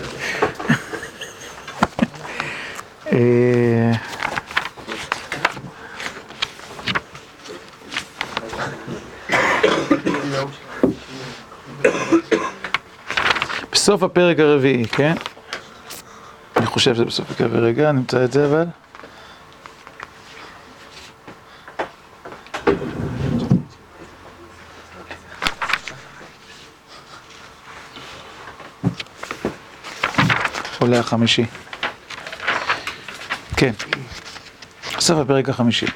[13.72, 15.14] בסוף הפרק הרביעי, כן?
[16.56, 18.64] אני חושב שזה בסוף יקרה ברגע, נמצא את זה אבל.
[30.78, 31.44] עולה החמישי.
[33.56, 33.72] כן,
[34.96, 35.86] בסוף הפרק החמישי.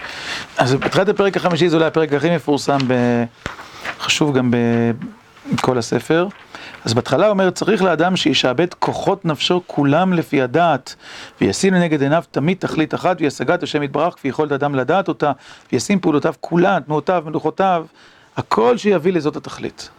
[0.59, 2.79] אז בתחילת הפרק החמישי זה אולי הפרק הכי מפורסם,
[4.01, 4.51] חשוב גם
[5.53, 6.29] בכל הספר.
[6.85, 10.95] אז בהתחלה אומר, צריך לאדם שישעבד כוחות נפשו כולם לפי הדעת,
[11.41, 15.33] וישים לנגד עיניו תמיד תכלית אחת, וישגת השם יתברך, כפי יכולת אדם לדעת אותה,
[15.73, 17.87] וישים פעולותיו כולן, תנועותיו, מלוכותיו,
[18.37, 19.91] הכל שיביא לזאת התכלית.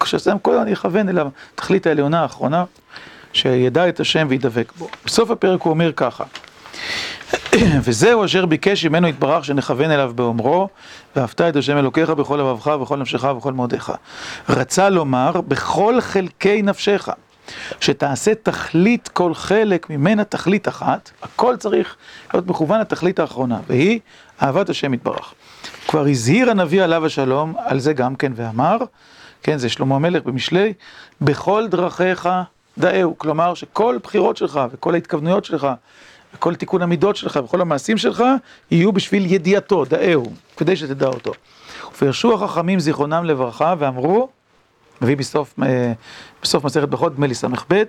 [0.00, 2.64] כשעושים כל אני אכוון אליו, התכלית העליונה האחרונה,
[3.32, 4.88] שידע את השם וידבק בו.
[5.04, 6.24] בסוף הפרק הוא אומר ככה,
[7.84, 10.68] וזהו אשר ביקש ממנו יתברך שנכוון אליו באומרו,
[11.16, 13.92] ואהבת את השם אלוקיך בכל לבבך ובכל נפשך ובכל מאודיך.
[14.48, 17.08] רצה לומר, בכל חלקי נפשך,
[17.80, 21.96] שתעשה תכלית כל חלק ממנה תכלית אחת, הכל צריך
[22.34, 24.00] להיות מכוון לתכלית האחרונה, והיא
[24.42, 25.34] אהבת השם יתברך.
[25.88, 28.76] כבר הזהיר הנביא עליו השלום על זה גם כן ואמר,
[29.42, 30.72] כן, זה שלמה המלך במשלי,
[31.20, 32.28] בכל דרכיך
[32.78, 35.66] דאהו, כלומר שכל בחירות שלך וכל ההתכוונויות שלך
[36.34, 38.24] וכל תיקון המידות שלך וכל המעשים שלך
[38.70, 41.32] יהיו בשביל ידיעתו, דאהו, כדי שתדע אותו.
[41.92, 44.28] ופרשו החכמים זיכרונם לברכה ואמרו,
[45.02, 45.92] מביא בסוף, אה,
[46.42, 47.82] בסוף מסכת ברכות, נדמה לי ס"ב,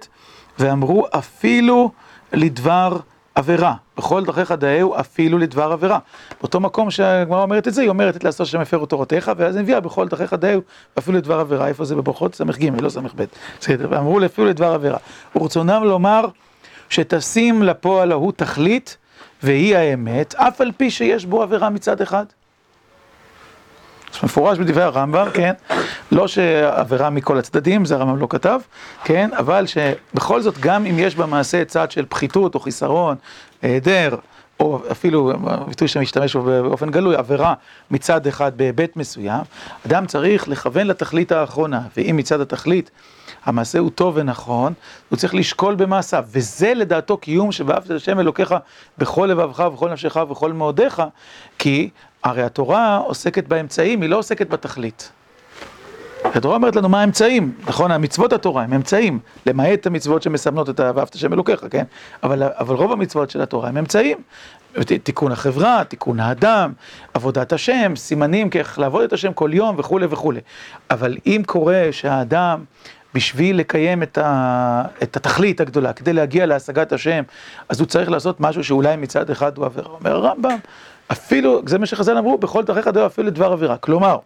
[0.59, 1.91] ואמרו אפילו
[2.33, 2.97] לדבר
[3.35, 5.99] עבירה, בכל דרכיך דאהו אפילו לדבר עבירה.
[6.41, 9.79] באותו מקום שהגמרא אומרת את זה, היא אומרת לעשות שם הפרו תורתך, ואז היא מביאה
[9.79, 10.61] בכל דרכיך דאהו
[10.97, 11.67] אפילו לדבר עבירה.
[11.67, 12.35] איפה זה בברכות?
[12.35, 13.23] ס"ג, לא ס"ב.
[13.59, 14.97] בסדר, ואמרו אפילו לדבר עבירה.
[15.35, 16.25] ורצונם לומר
[16.89, 18.97] שתשים לפועל ההוא תכלית,
[19.43, 22.25] והיא האמת, אף על פי שיש בו עבירה מצד אחד.
[24.23, 25.53] מפורש בדברי הרמב"ם, כן,
[26.11, 28.59] לא שעבירה מכל הצדדים, זה הרמב"ם לא כתב,
[29.03, 33.15] כן, אבל שבכל זאת, גם אם יש במעשה צד של פחיתות או חיסרון,
[33.61, 34.15] היעדר,
[34.59, 35.33] או אפילו,
[35.67, 37.53] ביטוי שמשתמש בו באופן גלוי, עבירה
[37.91, 39.41] מצד אחד בהיבט מסוים,
[39.85, 42.91] אדם צריך לכוון לתכלית האחרונה, ואם מצד התכלית
[43.45, 44.73] המעשה הוא טוב ונכון,
[45.09, 48.55] הוא צריך לשקול במעשיו, וזה לדעתו קיום שבאהבת את השם אלוקיך
[48.97, 51.03] בכל לבבך ובכל נפשך ובכל מאודיך,
[51.59, 51.89] כי
[52.23, 55.11] הרי התורה עוסקת באמצעים, היא לא עוסקת בתכלית.
[56.23, 57.91] התורה אומרת לנו מה האמצעים, נכון?
[57.91, 61.83] המצוות התורה הם אמצעים, למעט המצוות שמסמנות את ואהבת השם אלוקיך, כן?
[62.23, 64.17] אבל, אבל רוב המצוות של התורה הם אמצעים.
[65.03, 66.73] תיקון החברה, תיקון האדם,
[67.13, 70.39] עבודת השם, סימנים כאיך לעבוד את השם כל יום וכולי וכולי.
[70.91, 72.63] אבל אם קורה שהאדם,
[73.13, 77.23] בשביל לקיים את, ה, את התכלית הגדולה, כדי להגיע להשגת השם,
[77.69, 79.89] אז הוא צריך לעשות משהו שאולי מצד אחד הוא עבירה.
[79.89, 80.57] אומר הרמב"ם,
[81.11, 83.77] אפילו, זה מה שחז"ל אמרו, בכל דרכיך דרך אפילו לדבר עבירה.
[83.77, 84.17] כלומר,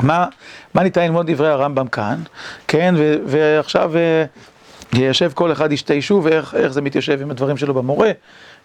[0.00, 0.26] מה,
[0.74, 2.22] מה ניתן ללמוד דברי הרמב"ם כאן,
[2.68, 4.24] כן, ו, ועכשיו אה,
[4.92, 8.10] יושב כל אחד איש יישוב, ואיך זה מתיישב עם הדברים שלו במורה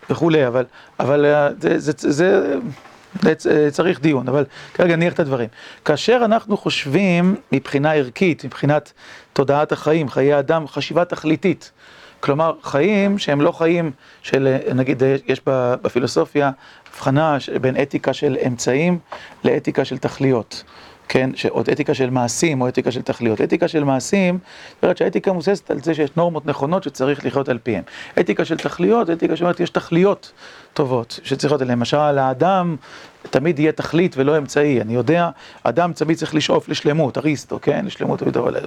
[0.09, 0.65] וכולי, אבל,
[0.99, 5.49] אבל אה, זה, זה, זה, זה צריך דיון, אבל כרגע נניח את הדברים.
[5.85, 8.93] כאשר אנחנו חושבים מבחינה ערכית, מבחינת
[9.33, 11.71] תודעת החיים, חיי אדם, חשיבה תכליתית,
[12.19, 16.51] כלומר, חיים שהם לא חיים של, נגיד, יש בפילוסופיה
[16.93, 18.99] הבחנה בין אתיקה של אמצעים
[19.43, 20.63] לאתיקה של תכליות.
[21.09, 23.41] כן, או אתיקה של מעשים או אתיקה של תכליות.
[23.41, 27.57] אתיקה של מעשים, זאת אומרת שהאתיקה מבוססת על זה שיש נורמות נכונות שצריך לחיות על
[27.57, 27.83] פיהן.
[28.19, 30.31] אתיקה של תכליות, אתיקה שאומרת יש תכליות
[30.73, 31.79] טובות שצריכות עליהן.
[31.79, 32.75] למשל, האדם
[33.23, 34.81] תמיד יהיה תכלית ולא אמצעי.
[34.81, 35.29] אני יודע,
[35.63, 37.85] אדם תמיד צריך לשאוף לשלמות, אריסטו, כן?
[37.85, 38.57] לשלמות אבל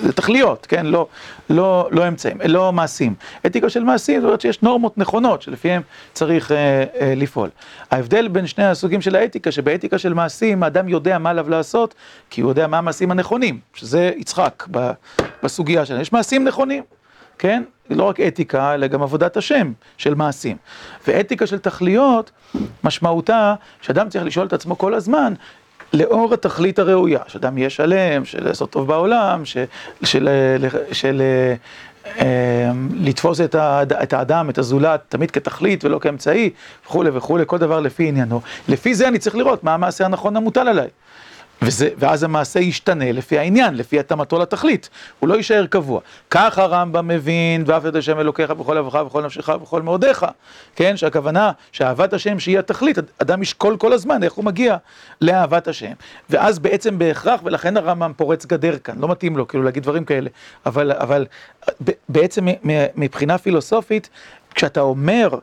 [0.00, 0.86] זה תכליות, כן?
[0.86, 1.06] לא,
[1.50, 3.14] לא, לא אמצעים, לא מעשים.
[3.46, 6.56] אתיקה של מעשים, זאת אומרת שיש נורמות נכונות שלפיהן צריך אה,
[7.00, 7.48] אה, לפעול.
[7.90, 11.94] ההבדל בין שני הסוגים של האתיקה, שבאתיקה של מעשים האדם יודע מה עליו לעשות,
[12.30, 14.66] כי הוא יודע מה המעשים הנכונים, שזה יצחק
[15.42, 16.00] בסוגיה שלנו.
[16.00, 16.82] יש מעשים נכונים.
[17.40, 17.62] כן?
[17.90, 20.56] לא רק אתיקה, אלא גם עבודת השם של מעשים.
[21.06, 22.30] ואתיקה של תכליות,
[22.84, 25.34] משמעותה שאדם צריך לשאול את עצמו כל הזמן,
[25.92, 29.64] לאור התכלית הראויה, שאדם יהיה שלם, של לעשות טוב בעולם, של,
[30.04, 30.28] של,
[30.60, 31.22] של, של
[32.06, 36.50] אה, לתפוס את, האד, את האדם, את הזולת, תמיד כתכלית ולא כאמצעי,
[36.86, 38.40] וכולי וכולי, כל דבר לפי עניינו.
[38.68, 40.88] לפי זה אני צריך לראות מה המעשה הנכון המוטל עליי.
[41.62, 46.00] וזה, ואז המעשה ישתנה לפי העניין, לפי התאמתו לתכלית, הוא לא יישאר קבוע.
[46.30, 50.26] כך הרמב"ם מבין, ואף את השם אלוקיך בכל אבך ובכל נפשך ובכל מאודיך,
[50.76, 50.96] כן?
[50.96, 54.76] שהכוונה שאהבת השם שהיא התכלית, אדם ישקול כל הזמן איך הוא מגיע
[55.20, 55.92] לאהבת השם.
[56.30, 60.30] ואז בעצם בהכרח, ולכן הרמב"ם פורץ גדר כאן, לא מתאים לו כאילו להגיד דברים כאלה,
[60.66, 61.26] אבל, אבל
[62.08, 62.46] בעצם
[62.96, 64.10] מבחינה פילוסופית,
[64.54, 65.38] כשאתה אומר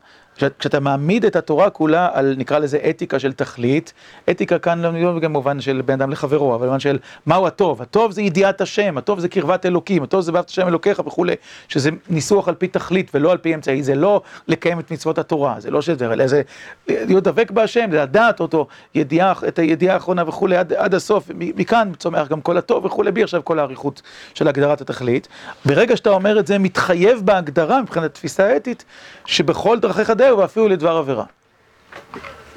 [0.60, 3.94] כשאתה מעמיד את התורה כולה על, נקרא לזה אתיקה של תכלית,
[4.30, 8.22] אתיקה כאן לא במובן של בין אדם לחברו, אבל במובן של מהו הטוב, הטוב זה
[8.22, 11.36] ידיעת השם, הטוב זה קרבת אלוקים, הטוב זה ואהבת השם אלוקיך וכולי,
[11.68, 15.56] שזה ניסוח על פי תכלית ולא על פי אמצעי, זה לא לקיים את מצוות התורה,
[15.60, 16.42] זה לא שזה, אלא זה
[16.88, 21.92] להיות דבק בהשם, זה לדעת אותו, ידיעה, את הידיעה האחרונה וכולי עד, עד הסוף, מכאן
[22.00, 24.02] צומח גם כל הטוב וכולי, בלי עכשיו כל האריכות
[24.34, 25.28] של הגדרת התכלית.
[25.66, 28.86] ברגע שאתה אומר את זה, מתחייב בהגדרה מבחינת תפיסה האתית,
[29.26, 31.24] שבכל דרכיך דרך לדבר ואפילו לדבר עבירה.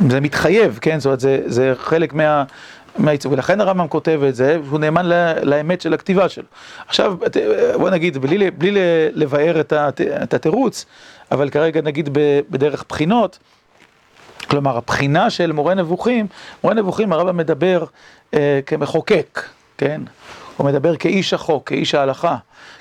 [0.09, 0.99] זה מתחייב, כן?
[0.99, 2.45] זאת אומרת, זה, זה חלק מה...
[2.99, 5.07] מהייצוג, ולכן הרמב"ם כותב את זה, הוא נאמן
[5.43, 6.45] לאמת של הכתיבה שלו.
[6.87, 7.17] עכשיו,
[7.79, 8.71] בוא נגיד, בלי, בלי
[9.13, 9.61] לבאר
[10.23, 10.87] את התירוץ,
[11.33, 12.09] אבל כרגע נגיד
[12.51, 13.39] בדרך בחינות,
[14.51, 16.27] כלומר, הבחינה של מורה נבוכים,
[16.65, 17.85] מורה נבוכים הרמב"ם מדבר
[18.35, 19.43] אה, כמחוקק,
[19.79, 20.01] כן?
[20.61, 22.37] הוא מדבר כאיש החוק, כאיש ההלכה,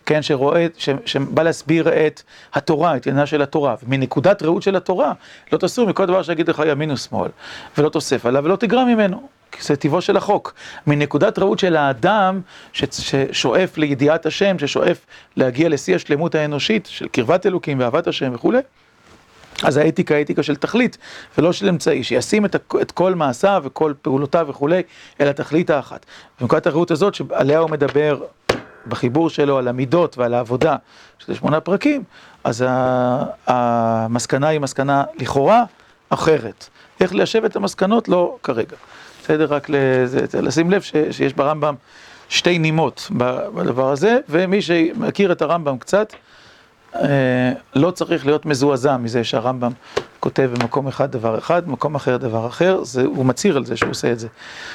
[0.05, 2.21] כן, שרואה, ש, שבא להסביר את
[2.53, 5.13] התורה, את עניינה של התורה, ומנקודת ראות של התורה,
[5.53, 7.29] לא תסור מכל דבר שיגיד לך ימין ושמאל,
[7.77, 10.53] ולא תוסף עליו ולא תגרע ממנו, כי זה טבעו של החוק.
[10.87, 12.41] מנקודת ראות של האדם
[12.73, 18.59] ש, ששואף לידיעת השם, ששואף להגיע לשיא השלמות האנושית, של קרבת אלוקים ואהבת השם וכולי.
[19.63, 20.97] אז האתיקה היא אתיקה של תכלית,
[21.37, 24.81] ולא של אמצעי, שישים את, כל מעשיו וכל פעולותיו וכולי,
[25.21, 26.05] אל התכלית האחת.
[26.39, 28.21] ומנקודת הראות הזאת, שעליה הוא מדבר
[28.87, 30.75] בחיבור שלו על המידות ועל העבודה,
[31.19, 32.03] שזה שמונה פרקים,
[32.43, 32.65] אז
[33.47, 35.63] המסקנה היא מסקנה לכאורה
[36.09, 36.69] אחרת.
[37.01, 38.07] איך ליישב את המסקנות?
[38.07, 38.75] לא כרגע.
[39.23, 39.45] בסדר?
[39.45, 41.75] רק לזה, לשים לב ש, שיש ברמב"ם
[42.29, 43.07] שתי נימות
[43.55, 46.13] בדבר הזה, ומי שמכיר את הרמב"ם קצת,
[47.75, 49.71] לא צריך להיות מזועזע מזה שהרמב"ם
[50.19, 53.89] כותב במקום אחד דבר אחד, במקום אחר דבר אחר, זה, הוא מצהיר על זה שהוא
[53.89, 54.27] עושה את זה.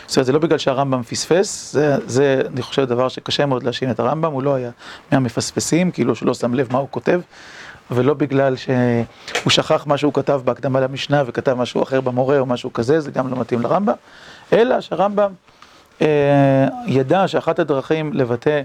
[0.06, 3.90] זאת אומרת, זה לא בגלל שהרמב"ם פספס, זה, זה אני חושב דבר שקשה מאוד להשאין
[3.90, 4.70] את הרמב"ם, הוא לא היה
[5.12, 7.20] מהמפספסים, כאילו שהוא לא שם לב מה הוא כותב,
[7.90, 12.72] ולא בגלל שהוא שכח מה שהוא כתב בהקדמה למשנה וכתב משהו אחר במורה או משהו
[12.72, 13.94] כזה, זה גם לא מתאים לרמב"ם,
[14.52, 15.32] אלא שהרמב"ם
[16.02, 18.62] אה, ידע שאחת הדרכים לבטא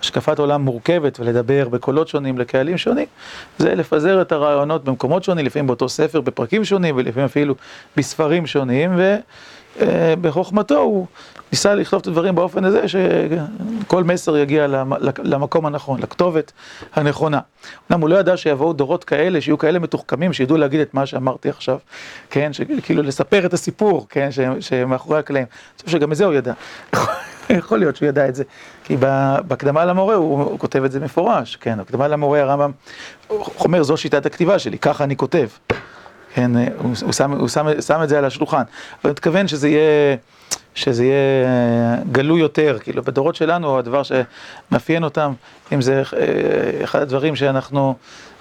[0.00, 3.06] השקפת עולם מורכבת ולדבר בקולות שונים לקהלים שונים,
[3.58, 7.54] זה לפזר את הרעיונות במקומות שונים, לפעמים באותו ספר, בפרקים שונים, ולפעמים אפילו
[7.96, 8.90] בספרים שונים,
[9.76, 11.06] ובחוכמתו הוא
[11.52, 14.66] ניסה לכתוב את הדברים באופן הזה שכל מסר יגיע
[15.22, 16.52] למקום הנכון, לכתובת
[16.94, 17.40] הנכונה.
[17.90, 21.48] אמנם הוא לא ידע שיבואו דורות כאלה, שיהיו כאלה מתוחכמים, שידעו להגיד את מה שאמרתי
[21.48, 21.78] עכשיו,
[22.30, 22.50] כן,
[22.82, 24.28] כאילו לספר את הסיפור, כן,
[24.60, 25.46] שמאחורי הקלעים.
[25.50, 26.52] אני חושב שגם את זה הוא ידע.
[27.50, 28.44] יכול להיות שהוא ידע את זה,
[28.84, 28.96] כי
[29.46, 32.70] בהקדמה למורה הוא, הוא כותב את זה מפורש, כן, הקדמה למורה הרמב"ם
[33.60, 35.48] אומר זו שיטת הכתיבה שלי, ככה אני כותב,
[36.34, 38.64] כן, הוא, הוא, שם, הוא שם, שם את זה על השולחן, אבל
[39.04, 40.16] אני מתכוון שזה יהיה,
[40.74, 45.32] שזה יהיה גלוי יותר, כאילו בדורות שלנו הדבר שמאפיין אותם,
[45.72, 47.94] אם זה אה, אחד הדברים שאנחנו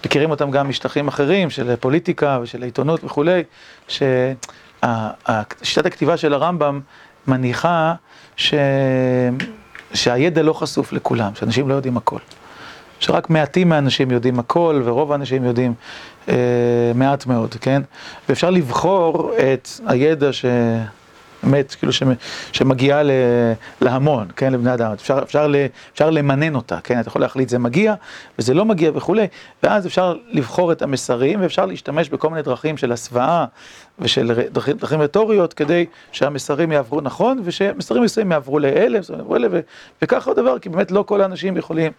[0.05, 3.43] מכירים אותם גם משטחים אחרים, של פוליטיקה ושל עיתונות וכולי,
[3.87, 4.25] ששיטת
[5.85, 6.81] הכתיבה של הרמב"ם
[7.27, 7.93] מניחה
[8.35, 8.53] ש...
[9.93, 12.19] שהידע לא חשוף לכולם, שאנשים לא יודעים הכל.
[12.99, 15.73] שרק מעטים מהאנשים יודעים הכל, ורוב האנשים יודעים
[16.29, 16.35] אה,
[16.95, 17.81] מעט מאוד, כן?
[18.29, 20.45] ואפשר לבחור את הידע ש...
[21.43, 21.93] באמת, כאילו
[22.51, 23.01] שמגיעה
[23.81, 25.47] להמון, כן, לבני אדם, אפשר, אפשר,
[25.93, 27.93] אפשר למנן אותה, כן, אתה יכול להחליט זה מגיע
[28.39, 29.27] וזה לא מגיע וכולי,
[29.63, 33.45] ואז אפשר לבחור את המסרים ואפשר להשתמש בכל מיני דרכים של הסוואה
[33.99, 38.99] ושל דרכים, רטוריות כדי שהמסרים יעברו נכון ושמסרים מסוימים יעברו לאלה
[40.01, 41.91] וככה הדבר, כי באמת לא כל האנשים יכולים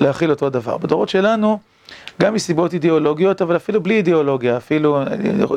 [0.00, 0.78] להכיל אותו הדבר.
[0.78, 1.58] בדורות שלנו,
[2.20, 4.98] גם מסיבות אידיאולוגיות, אבל אפילו בלי אידיאולוגיה, אפילו,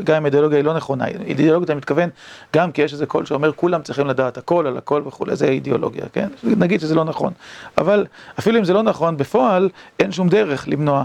[0.03, 2.09] גם אם אידיאולוגיה היא לא נכונה, אידיאולוגיה, אני מתכוון,
[2.55, 6.03] גם כי יש איזה קול שאומר, כולם צריכים לדעת הכל על הכל וכולי, זה אידיאולוגיה,
[6.13, 6.27] כן?
[6.43, 7.33] נגיד שזה לא נכון.
[7.77, 8.05] אבל
[8.39, 11.03] אפילו אם זה לא נכון, בפועל אין שום דרך למנוע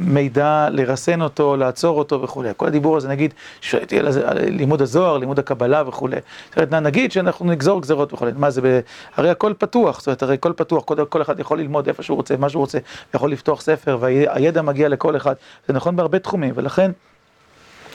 [0.00, 2.50] מידע, לרסן אותו, לעצור אותו וכולי.
[2.56, 4.08] כל הדיבור הזה, נגיד, שואלתי על
[4.38, 6.16] לימוד הזוהר, לימוד הקבלה וכולי.
[6.48, 8.32] זאת אומרת, נגיד שאנחנו נגזור גזרות וכולי.
[8.36, 8.80] מה זה, ב...
[9.16, 12.16] הרי הכל פתוח, זאת אומרת, הרי הכל פתוח, כל, כל אחד יכול ללמוד איפה שהוא
[12.16, 12.78] רוצה, מה שהוא רוצה,
[13.14, 15.34] יכול לפתוח ספר, והידע מגיע לכל אחד.
[15.68, 16.90] זה נכון בהרבה תחומים, ולכן...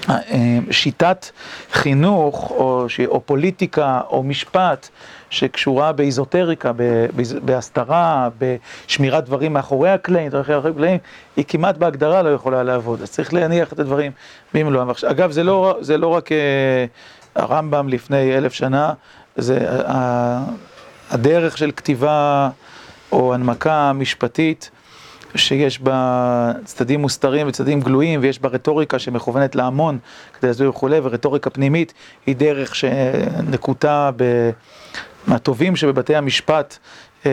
[0.10, 1.30] אה, שיטת
[1.72, 4.90] חינוך או, או פוליטיקה או משפט
[5.30, 6.72] שקשורה באיזוטריקה,
[7.44, 10.32] בהסתרה, בשמירת דברים מאחורי הקלעים,
[11.36, 14.12] היא כמעט בהגדרה לא יכולה לעבוד, אז צריך להניח את הדברים
[14.54, 14.90] במלואם.
[15.08, 16.86] אגב, זה לא, זה לא רק אה,
[17.36, 18.94] הרמב"ם לפני אלף שנה,
[19.36, 19.68] זה
[21.10, 22.50] הדרך של כתיבה
[23.12, 24.72] או הנמקה משפטית.
[25.36, 29.98] שיש בה צדדים מוסתרים וצדדים גלויים, ויש בה רטוריקה שמכוונת להמון
[30.34, 31.94] כדי להסביר וכולי, ורטוריקה פנימית
[32.26, 34.12] היא דרך שנקוטה
[35.28, 36.78] מהטובים שבבתי המשפט
[37.26, 37.32] אה,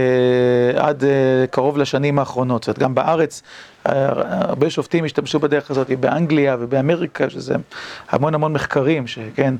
[0.76, 2.62] עד אה, קרוב לשנים האחרונות.
[2.62, 3.42] זאת אומרת, גם בארץ
[3.86, 7.54] הרבה שופטים השתמשו בדרך הזאת, באנגליה ובאמריקה, שזה
[8.10, 9.54] המון המון מחקרים, שכן,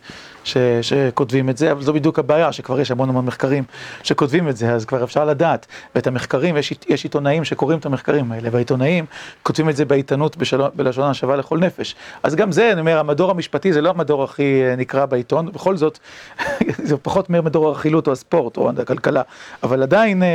[0.82, 3.64] שכותבים את זה, אבל זו בדיוק הבעיה, שכבר יש המון המון מחקרים
[4.02, 5.66] שכותבים את זה, אז כבר אפשר לדעת.
[5.94, 9.06] ואת המחקרים, יש, יש עיתונאים שקוראים את המחקרים האלה, והעיתונאים
[9.42, 10.36] כותבים את זה בעיתונות
[10.74, 11.94] בלשון השווה לכל נפש.
[12.22, 15.76] אז גם זה, אני אומר, המדור המשפטי זה לא המדור הכי אה, נקרא בעיתון, בכל
[15.76, 15.98] זאת,
[16.88, 19.22] זה פחות ממדור הרכילות או הספורט או הכלכלה,
[19.62, 20.28] אבל עדיין אה,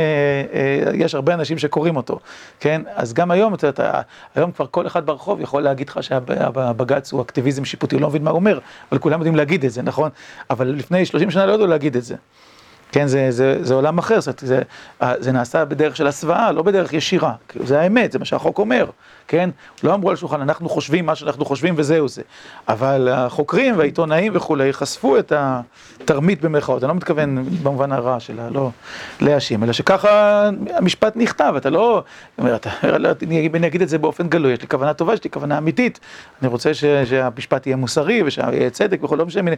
[0.54, 2.18] אה, יש הרבה אנשים שקוראים אותו,
[2.60, 2.82] כן?
[2.94, 3.80] אז גם היום, את יודעת,
[4.34, 8.30] היום כבר כל אחד ברחוב יכול להגיד לך שהבג"ץ הוא אקטיביזם שיפוטי, לא מבין מה
[8.30, 8.58] הוא אומר,
[8.92, 10.10] אבל כולם יודעים להגיד את זה, נכון?
[10.50, 12.14] אבל לפני 30 שנה לא ידעו להגיד את זה.
[12.92, 14.62] כן, זה, זה, זה עולם אחר, זאת זה,
[15.18, 18.90] זה נעשה בדרך של הסוואה, לא בדרך ישירה, זה האמת, זה מה שהחוק אומר,
[19.28, 19.50] כן?
[19.82, 22.22] לא אמרו על השולחן, אנחנו חושבים מה שאנחנו חושבים וזהו זה.
[22.68, 28.70] אבל החוקרים והעיתונאים וכולי חשפו את התרמית במרכאות, אני לא מתכוון במובן הרע שלה, לא
[29.20, 32.02] להאשים, אלא שככה המשפט נכתב, אתה לא,
[32.56, 32.70] אתה,
[33.22, 36.00] אני, אני אגיד את זה באופן גלוי, יש לי כוונה טובה, יש לי כוונה אמיתית,
[36.42, 39.50] אני רוצה ש, שהמשפט יהיה מוסרי ושיהיה צדק וכל, לא משנה,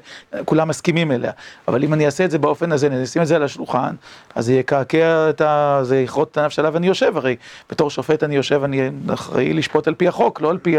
[0.45, 1.33] כולם מסכימים אליה,
[1.69, 3.95] אבל אם אני אעשה את זה באופן הזה, אני אשים את זה על השולחן,
[4.35, 5.81] אז זה יקעקע את ה...
[5.83, 7.37] זה יכרות את הנפש עליו ואני יושב, הרי
[7.71, 10.77] בתור שופט אני יושב, אני אחראי לשפוט על פי החוק, לא על פי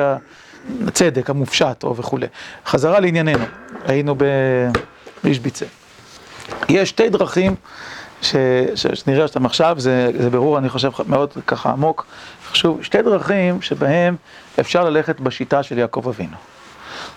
[0.87, 2.27] הצדק המופשט או וכולי.
[2.65, 3.45] חזרה לענייננו,
[3.85, 4.15] היינו
[5.23, 5.65] באישביצה.
[6.69, 7.55] יש שתי דרכים
[8.21, 8.35] ש...
[8.75, 8.87] ש...
[8.87, 12.05] שנראה אותם עכשיו, זה, זה ברור, אני חושב, מאוד ככה עמוק,
[12.51, 14.15] חשוב, שתי דרכים שבהם
[14.59, 16.37] אפשר ללכת בשיטה של יעקב אבינו.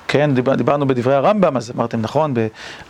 [0.09, 2.35] כן, דיבר, דיברנו בדברי הרמב"ם, אז אמרתם נכון,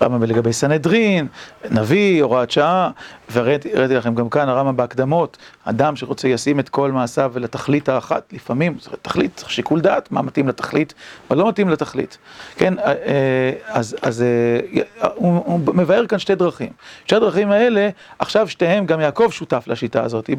[0.00, 1.26] ברמב"ם לגבי סנהדרין,
[1.70, 2.90] נביא, הוראת שעה,
[3.28, 8.76] והראיתי לכם גם כאן, הרמב"ם בהקדמות, אדם שרוצה ישים את כל מעשיו לתכלית האחת, לפעמים,
[9.02, 10.94] תכלית, צריך שיקול דעת, מה מתאים לתכלית,
[11.30, 12.18] מה לא מתאים לתכלית,
[12.56, 16.72] כן, אה, אה, אז, אז אה, הוא, הוא מבאר כאן שתי דרכים.
[17.04, 17.88] שתי הדרכים האלה,
[18.18, 20.30] עכשיו שתיהם, גם יעקב שותף לשיטה הזאת,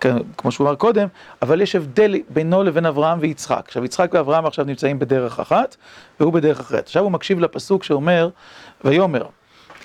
[0.00, 1.08] כן, כמו שהוא אמר קודם,
[1.42, 3.62] אבל יש הבדל בינו לבין אברהם ויצחק.
[3.66, 5.76] עכשיו, יצחק ואברהם עכשיו נמצאים בדרך אחת,
[6.20, 6.86] והוא בדרך אחרת.
[6.86, 8.28] עכשיו הוא מקשיב לפסוק שאומר,
[8.84, 9.26] ויאמר,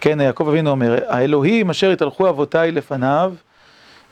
[0.02, 3.34] כן, יעקב אבינו אומר, האלוהים אשר התהלכו אבותיי לפניו,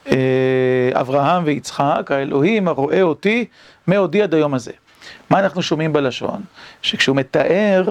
[0.07, 3.45] אה, אברהם ויצחק, האלוהים הרואה אותי
[3.87, 4.71] מעודי עד היום הזה.
[5.29, 6.41] מה אנחנו שומעים בלשון?
[6.81, 7.83] שכשהוא מתאר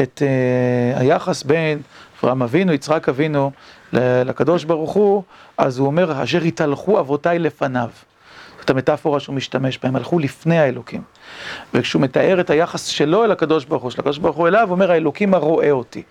[0.00, 1.80] את uh, היחס בין
[2.20, 3.50] אברהם אבינו, יצחק אבינו,
[3.92, 5.22] לקדוש ברוך הוא,
[5.58, 7.88] אז הוא אומר, אשר התהלכו אבותיי לפניו.
[8.60, 11.02] זאת המטאפורה שהוא משתמש בה, הם הלכו לפני האלוקים.
[11.74, 14.70] וכשהוא מתאר את היחס שלו אל הקדוש ברוך הוא, של הקדוש ברוך הוא אליו, הוא
[14.70, 16.02] אומר, האלוקים הרואה אותי.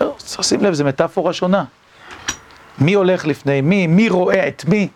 [0.00, 1.64] לא, צריך לשים לב, זו מטאפורה שונה.
[2.78, 4.88] מי הולך לפני מי, מי רואה את מי,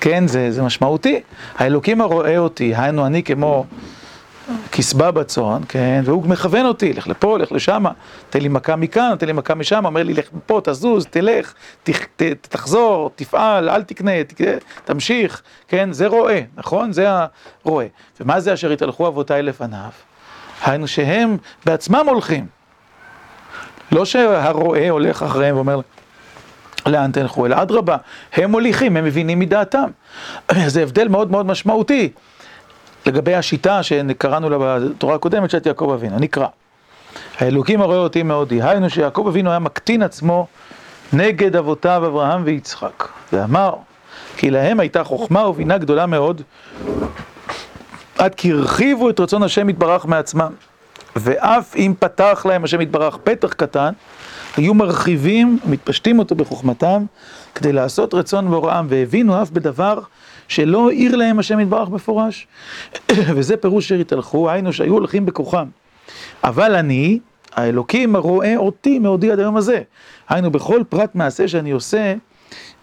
[0.00, 1.20] כן, זה, זה משמעותי.
[1.56, 3.64] האלוקים הרואה אותי, היינו אני כמו
[4.72, 7.84] כסבא בצאן, כן, והוא מכוון אותי, לך לפה, לך לשם,
[8.30, 11.90] תן לי מכה מכאן, תן לי מכה משם, אומר לי, לך פה, תזוז, תלך, ת,
[11.90, 14.40] ת, תחזור, תפעל, אל תקנה, ת,
[14.84, 16.92] תמשיך, כן, זה רואה, נכון?
[16.92, 17.08] זה
[17.64, 17.86] הרואה.
[18.20, 19.90] ומה זה אשר התהלכו אבותיי לפניו?
[20.64, 22.46] היינו שהם בעצמם הולכים.
[23.92, 25.80] לא שהרועה הולך אחריהם ואומר,
[26.86, 27.96] לאן תלכו, אלא אדרבה,
[28.32, 29.90] הם מוליכים, הם מבינים מדעתם.
[30.66, 32.12] זה הבדל מאוד מאוד משמעותי.
[33.06, 36.46] לגבי השיטה שקראנו לה בתורה הקודמת של יעקב אבינו, נקרא.
[37.38, 40.46] האלוקים הרואה אותי מאודי, היינו שיעקב אבינו היה מקטין עצמו
[41.12, 43.74] נגד אבותיו אברהם ויצחק, ואמר,
[44.36, 46.42] כי להם הייתה חוכמה ובינה גדולה מאוד,
[48.18, 50.52] עד כי הרחיבו את רצון השם יתברך מעצמם,
[51.16, 53.92] ואף אם פתח להם השם יתברך פתח קטן,
[54.56, 57.04] היו מרחיבים ומתפשטים אותו בחוכמתם,
[57.54, 59.98] כדי לעשות רצון והוראם, והבינו אף בדבר
[60.50, 62.46] שלא העיר להם השם יתברך בפורש.
[63.36, 65.66] וזה פירוש אשר התהלכו, היינו שהיו הולכים בכוחם.
[66.44, 67.18] אבל אני,
[67.52, 69.82] האלוקים הרואה אותי מעודי עד היום הזה.
[70.28, 72.14] היינו בכל פרט מעשה שאני עושה,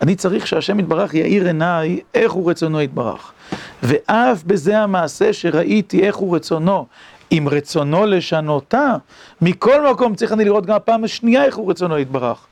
[0.02, 3.32] אני צריך שהשם יתברך יאיר עיניי איך הוא רצונו יתברך.
[3.84, 6.86] ואף בזה המעשה שראיתי איך הוא רצונו,
[7.32, 8.96] אם רצונו לשנותה,
[9.42, 12.48] מכל מקום צריך אני לראות גם הפעם השנייה איך הוא רצונו יתברך.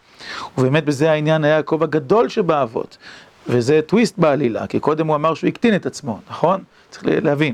[0.57, 2.97] ובאמת בזה העניין היה יעקב הגדול שבאבות,
[3.47, 6.63] וזה טוויסט בעלילה, כי קודם הוא אמר שהוא הקטין את עצמו, נכון?
[6.89, 7.53] צריך להבין.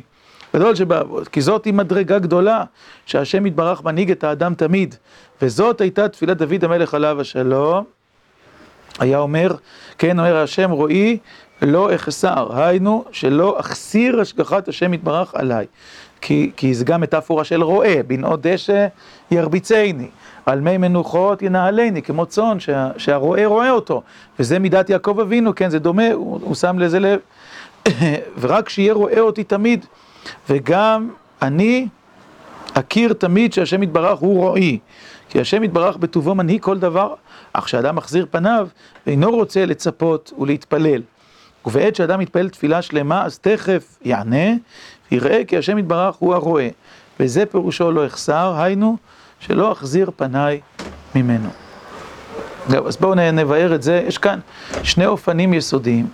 [0.55, 2.63] גדול שבאבות, כי זאת היא מדרגה גדולה,
[3.05, 4.95] שהשם יתברך מנהיג את האדם תמיד,
[5.41, 7.83] וזאת הייתה תפילת דוד המלך עליו השלום,
[8.99, 9.55] היה אומר,
[9.97, 11.17] כן, אומר השם רואי
[11.61, 15.65] לא אחסר, היינו שלא אחסיר השגחת השם יתברך עליי.
[16.21, 18.87] כי, כי זה גם מטאפורה של רועה, בנאות דשא
[19.31, 20.07] ירביצני,
[20.45, 24.01] על מי מנוחות ינהלני, כמו צאן שה, שהרועה רואה אותו,
[24.39, 27.19] וזה מידת יעקב אבינו, כן, זה דומה, הוא, הוא שם לזה לב,
[28.41, 29.85] ורק שיהיה רואה אותי תמיד,
[30.49, 31.09] וגם
[31.41, 31.87] אני
[32.73, 34.79] אכיר תמיד שהשם יתברך הוא רועי,
[35.29, 37.13] כי השם יתברך בטובו מנהיג כל דבר,
[37.53, 38.67] אך כשאדם מחזיר פניו,
[39.07, 41.01] ואינו רוצה לצפות ולהתפלל.
[41.65, 44.53] ובעת שאדם מתפלל תפילה שלמה, אז תכף יענה,
[45.11, 46.69] יראה כי השם יתברך הוא הרואה.
[47.19, 48.97] וזה פירושו לא אחסר, היינו,
[49.41, 50.61] שלא אחזיר פניי
[51.15, 51.49] ממנו.
[52.67, 54.03] זהו, אז בואו נבהר את זה.
[54.07, 54.39] יש כאן
[54.83, 56.07] שני אופנים יסודיים.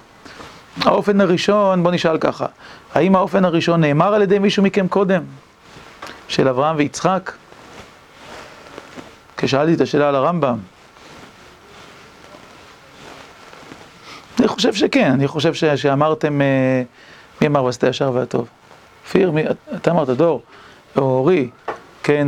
[0.82, 2.46] האופן הראשון, בואו נשאל ככה,
[2.94, 5.24] האם האופן הראשון נאמר על ידי מישהו מכם קודם?
[6.28, 7.32] של אברהם ויצחק?
[9.38, 10.58] כשאלתי את השאלה על הרמב"ם.
[14.40, 16.84] אני חושב שכן, אני חושב ש, שאמרתם, אה,
[17.42, 18.48] מי אמר ועשית ישר והטוב?
[19.06, 19.32] אופיר,
[19.76, 20.42] אתה אמרת דור,
[20.96, 21.50] או אורי,
[22.08, 22.28] כן,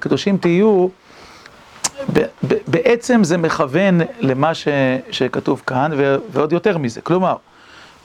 [0.00, 0.88] קדושים תהיו,
[2.66, 4.52] בעצם זה מכוון למה
[5.10, 5.90] שכתוב כאן,
[6.32, 7.00] ועוד יותר מזה.
[7.00, 7.36] כלומר,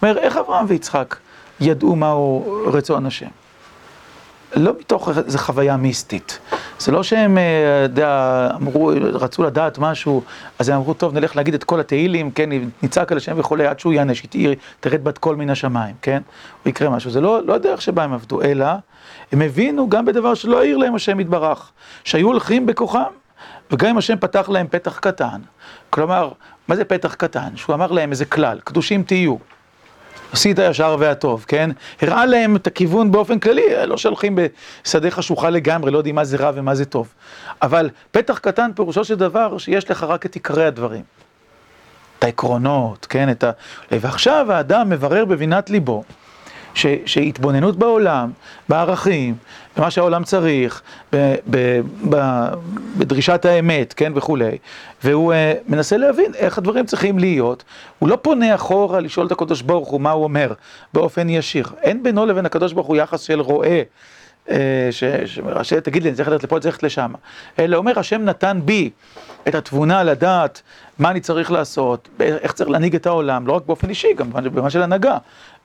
[0.02, 1.16] אומר, איך אברהם ויצחק
[1.60, 3.28] ידעו מהו רצון השם?
[4.56, 6.40] לא מתוך איזו חוויה מיסטית.
[6.80, 7.44] זה לא שהם, אה,
[7.84, 10.24] יודע, אמרו, רצו לדעת משהו,
[10.60, 12.50] אז הם אמרו, טוב, נלך להגיד את כל התהילים, כן,
[12.84, 14.26] נצעק על השם וכולי, עד שהוא יענש,
[14.80, 16.22] תרד בת קול מן השמיים, כן?
[16.66, 17.12] או יקרה משהו.
[17.12, 18.66] זה לא, לא הדרך שבה הם עבדו, אלא
[19.32, 21.72] הם הבינו גם בדבר שלא העיר להם השם יתברך,
[22.04, 23.12] שהיו הולכים בכוחם,
[23.72, 25.42] וגם אם השם פתח להם פתח קטן.
[25.90, 26.32] כלומר,
[26.68, 27.50] מה זה פתח קטן?
[27.56, 29.36] שהוא אמר להם איזה כלל, קדושים תהיו.
[30.32, 31.70] עשית הישר והטוב, כן?
[32.02, 34.40] הראה להם את הכיוון באופן כללי, לא שהולכים
[34.84, 37.14] בשדה חשוכה לגמרי, לא יודעים מה זה רע ומה זה טוב.
[37.62, 41.02] אבל פתח קטן פירושו של דבר שיש לך רק את עיקרי הדברים.
[42.20, 43.32] את העקרונות, כן?
[43.32, 43.52] את ה...
[43.92, 46.04] ועכשיו האדם מברר בבינת ליבו.
[46.74, 48.32] ש, שהתבוננות בעולם,
[48.70, 49.36] בערכים,
[49.78, 50.82] במה שהעולם צריך,
[51.14, 52.48] ב, ב, ב,
[52.98, 54.58] בדרישת האמת, כן, וכולי,
[55.04, 55.36] והוא uh,
[55.68, 57.64] מנסה להבין איך הדברים צריכים להיות.
[58.00, 60.54] הוא לא פונה אחורה לשאול את הקדוש ברוך הוא מה הוא אומר
[60.94, 61.66] באופן ישיר.
[61.82, 63.82] אין בינו לבין הקדוש ברוך הוא יחס של רועה.
[64.50, 64.90] אה,
[65.64, 67.14] שתגיד לי, אני צריך ללכת לפה, אני צריך ללכת לשם.
[67.60, 68.90] אלא אומר, השם נתן בי
[69.48, 70.62] את התבונה לדעת
[71.00, 74.70] מה אני צריך לעשות, איך צריך להנהיג את העולם, לא רק באופן אישי, גם במה
[74.70, 75.18] של הנהגה.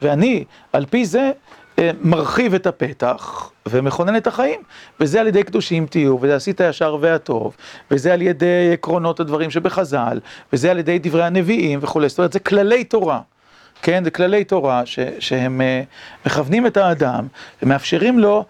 [0.02, 1.30] ואני, על פי זה,
[1.78, 4.60] אה, מרחיב את הפתח ומכונן את החיים,
[5.00, 7.56] וזה על ידי קדושים תהיו, וזה עשית הישר והטוב,
[7.90, 10.20] וזה על ידי עקרונות הדברים שבחז"ל,
[10.52, 13.20] וזה על ידי דברי הנביאים וכולי, זאת אומרת, זה כללי תורה.
[13.82, 17.26] כן, זה כללי תורה ש, שהם uh, מכוונים את האדם
[17.62, 18.42] ומאפשרים לו אה,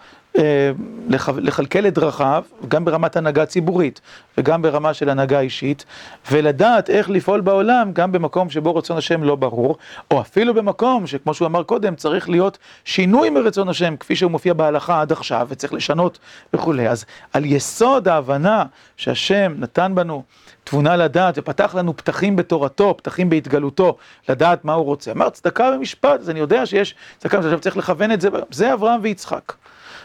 [1.39, 4.01] לכלכל את דרכיו, גם ברמת הנהגה ציבורית
[4.39, 5.85] וגם ברמה של הנהגה אישית,
[6.31, 9.77] ולדעת איך לפעול בעולם גם במקום שבו רצון השם לא ברור,
[10.11, 14.55] או אפילו במקום שכמו שהוא אמר קודם, צריך להיות שינוי מרצון השם, כפי שהוא מופיע
[14.55, 16.19] בהלכה עד עכשיו, וצריך לשנות
[16.53, 16.89] וכולי.
[16.89, 18.65] אז על יסוד ההבנה
[18.97, 20.23] שהשם נתן בנו
[20.65, 23.97] תבונה לדעת ופתח לנו פתחים בתורתו, פתחים בהתגלותו,
[24.29, 25.13] לדעת מה הוא רוצה.
[25.13, 29.01] אמר צדקה ומשפט, אז אני יודע שיש צדקה, עכשיו צריך לכוון את זה, זה אברהם
[29.03, 29.53] ויצחק.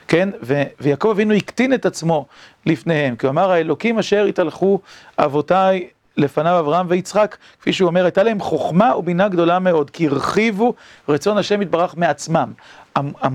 [0.07, 2.25] כן, ו- ויעקב אבינו הקטין את עצמו
[2.65, 4.79] לפניהם, כי הוא אמר האלוקים אשר התהלכו
[5.17, 5.87] אבותיי
[6.17, 10.73] לפניו אברהם ויצחק, כפי שהוא אומר, הייתה להם חוכמה ובינה גדולה מאוד, כי הרחיבו
[11.09, 12.51] רצון השם יתברך מעצמם.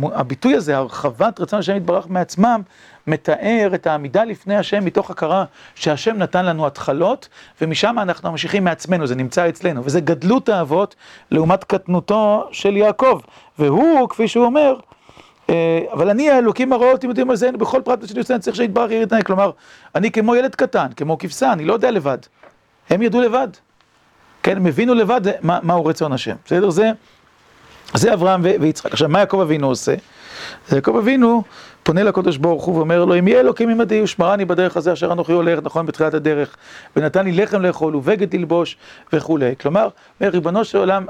[0.03, 2.63] הביטוי הזה, הרחבת רצון השם יתברך מעצמם,
[3.07, 5.45] מתאר את העמידה לפני השם מתוך הכרה
[5.75, 7.29] שהשם נתן לנו התחלות,
[7.61, 10.95] ומשם אנחנו ממשיכים מעצמנו, זה נמצא אצלנו, וזה גדלות האבות
[11.31, 13.21] לעומת קטנותו של יעקב.
[13.59, 14.75] והוא, כפי שהוא אומר,
[15.93, 18.91] אבל אני האלוקים הרואה אותי יודעים על זה, בכל פרט שאני עושה אני צריך שיתברך
[18.91, 19.51] ירית עיניי, כלומר,
[19.95, 22.19] אני כמו ילד קטן, כמו כבשה, אני לא יודע לבד.
[22.91, 23.49] הם ידעו לבד.
[24.43, 26.37] כן, הם הבינו לבד מה, מהו רצון השם.
[26.45, 26.71] בסדר?
[27.95, 28.93] זה אברהם ויצחק.
[28.93, 29.95] עכשיו, מה יעקב אבינו עושה?
[30.73, 31.43] יעקב אבינו
[31.83, 35.33] פונה לקדוש ברוך הוא ואומר לו, אם יהיה אלוקים עמדי, ושמרני בדרך הזה אשר אנוכי
[35.33, 36.57] הולך, נכון, בתחילת הדרך,
[36.97, 38.77] ונתן לי לחם לאכול ובגד ללבוש
[39.13, 39.55] וכולי.
[39.61, 39.89] כלומר,
[40.21, 41.07] ריבונו של עולם,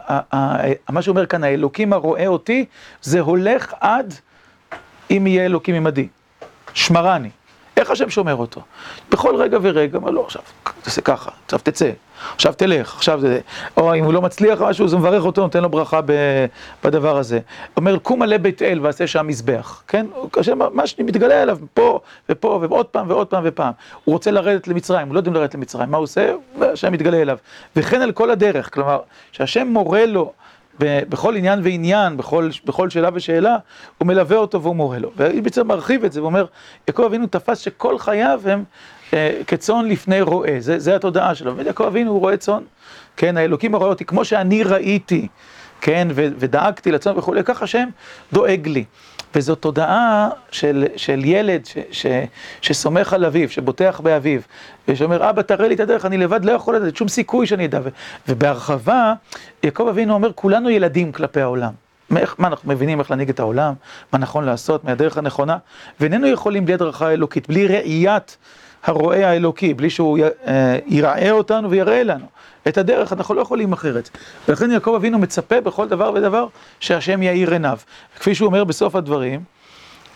[0.90, 2.64] מה שאומר כאן, האלוקים הרואה אותי,
[3.02, 4.14] זה הולך עד
[5.10, 6.08] אם יהיה אלוקים עמדי.
[6.74, 7.30] שמרני.
[7.76, 8.60] איך השם שומר אותו?
[9.10, 10.42] בכל רגע ורגע, אומר לו, עכשיו,
[10.82, 11.90] תעשה ככה, עכשיו תצא,
[12.34, 13.40] עכשיו תלך, עכשיו זה...
[13.76, 16.00] או אם הוא לא מצליח משהו, אז הוא מברך אותו, נותן לו ברכה
[16.84, 17.40] בדבר הזה.
[17.76, 20.06] אומר, קום עלי בית אל ועשה שם מזבח, כן?
[20.36, 23.72] השם, מה שמתגלה עליו פה ופה ועוד פעם ועוד פעם ופעם.
[24.04, 26.32] הוא רוצה לרדת למצרים, הוא לא יודעים לרדת למצרים, מה הוא עושה?
[26.60, 27.38] השם מתגלה אליו.
[27.76, 29.00] וכן על כל הדרך, כלומר,
[29.32, 30.32] שהשם מורה לו
[30.80, 33.56] בכל עניין ועניין, בכל, בכל שאלה ושאלה,
[33.98, 35.10] הוא מלווה אותו והוא מורה לו.
[35.16, 36.44] ובעצם מרחיב את זה ואומר,
[36.88, 38.64] יעקב אבינו תפס שכל חייו הם
[39.14, 41.56] אה, כצאן לפני רועה, זה, זה התודעה שלו.
[41.56, 42.62] ויעקב אבינו הוא רועה צאן,
[43.16, 45.28] כן, האלוקים רואה אותי כמו שאני ראיתי,
[45.80, 47.88] כן, ו, ודאגתי לצאן וכולי, כך השם
[48.32, 48.84] דואג לי.
[49.36, 52.06] וזו תודעה של, של ילד ש, ש,
[52.60, 54.40] שסומך על אביו, שבוטח באביו,
[54.88, 57.80] ושאומר, אבא, תראה לי את הדרך, אני לבד לא יכול לדעת, שום סיכוי שאני אדע.
[58.28, 59.12] ובהרחבה,
[59.62, 61.72] יעקב אבינו אומר, כולנו ילדים כלפי העולם.
[62.10, 63.74] מה, מה אנחנו מבינים איך להנהיג את העולם,
[64.12, 65.56] מה נכון לעשות, מה הדרך הנכונה,
[66.00, 68.36] ואיננו יכולים בלי הדרכה אלוקית, בלי ראיית
[68.86, 72.26] הרועה האלוקי, בלי שהוא אה, יראה אותנו ויראה לנו.
[72.68, 74.10] את הדרך, אנחנו לא יכולים אחרת.
[74.48, 76.46] ולכן יעקב אבינו מצפה בכל דבר ודבר
[76.80, 77.78] שהשם יאיר עיניו.
[78.18, 79.40] כפי שהוא אומר בסוף הדברים,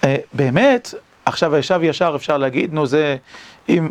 [0.05, 0.95] אה, באמת,
[1.25, 3.17] עכשיו הישב ישר אפשר להגיד, נו זה,
[3.69, 3.89] אם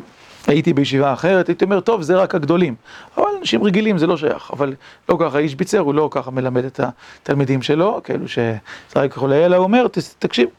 [0.47, 2.75] הייתי בישיבה אחרת, הייתי אומר, טוב, זה רק הגדולים.
[3.17, 4.75] אבל אנשים רגילים זה לא שייך, אבל
[5.09, 6.79] לא ככה, איש ביצר, הוא לא ככה מלמד את
[7.23, 9.87] התלמידים שלו, כאילו שצריך ככל האלה, הוא אומר,
[10.19, 10.49] תקשיב,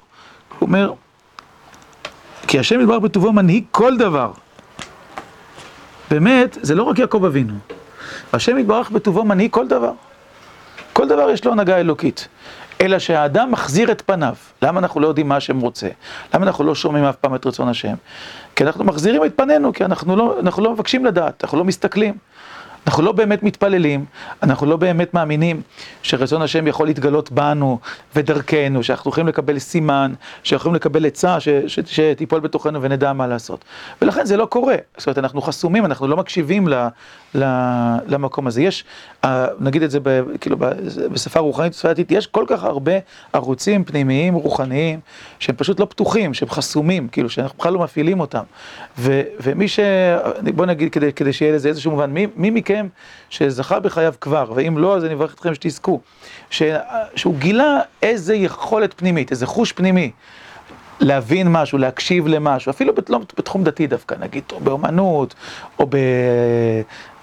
[0.59, 0.93] הוא אומר,
[2.51, 4.31] כי השם ידבר בטובו מנהיג כל דבר.
[6.11, 7.55] באמת, זה לא רק יעקב אבינו.
[8.33, 9.93] השם יתברך בטובו מנהיג כל דבר.
[10.93, 12.29] כל דבר יש לו הנהגה אלוקית.
[12.81, 14.35] אלא שהאדם מחזיר את פניו.
[14.63, 15.89] למה אנחנו לא יודעים מה השם רוצה?
[16.35, 17.95] למה אנחנו לא שומעים אף פעם את רצון השם?
[18.57, 22.15] כי אנחנו מחזירים את פנינו, כי אנחנו לא, אנחנו לא מבקשים לדעת, אנחנו לא מסתכלים.
[22.87, 24.05] אנחנו לא באמת מתפללים,
[24.43, 25.63] אנחנו לא באמת מאמינים
[26.03, 27.79] שרצון השם יכול להתגלות בנו
[28.17, 30.13] ודרכנו, שאנחנו יכולים לקבל סימן,
[30.43, 31.37] שיכולים לקבל עצה
[31.87, 33.65] שתיפול בתוכנו ונדע מה לעשות.
[34.03, 34.77] ולכן זה לא קורה.
[34.97, 36.89] זאת אומרת, אנחנו חסומים, אנחנו לא מקשיבים ל,
[37.35, 38.63] למקום הזה.
[38.63, 38.85] יש,
[39.25, 40.57] אה, נגיד את זה ב, כאילו
[41.13, 42.93] בשפה רוחנית ושפתית, יש כל כך הרבה
[43.33, 45.01] ערוצים פנימיים רוחניים
[45.39, 48.43] שהם פשוט לא פתוחים, שהם חסומים, כאילו שאנחנו בכלל לא מפעילים אותם.
[48.99, 49.81] ו, ומי ש...
[50.55, 52.89] בוא נגיד כדי, כדי שיהיה לזה איזשהו מובן, מי, מי מכם
[53.31, 56.01] שזכה בחייו כבר, ואם לא, אז אני מברך אתכם שתזכו,
[56.51, 56.63] ש,
[57.15, 60.11] שהוא גילה איזה יכולת פנימית, איזה חוש פנימי.
[61.01, 65.35] להבין משהו, להקשיב למשהו, אפילו לא בתחום דתי דווקא, נגיד, או באומנות,
[65.79, 65.87] או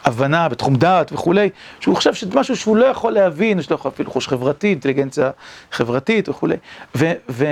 [0.07, 1.49] בהבנה, בתחום דת וכולי,
[1.79, 5.31] שהוא חושב שמשהו שהוא לא יכול להבין, יש לו אפילו חוש חברתי, אינטליגנציה
[5.71, 6.55] חברתית וכולי,
[6.95, 7.11] ו...
[7.29, 7.45] ו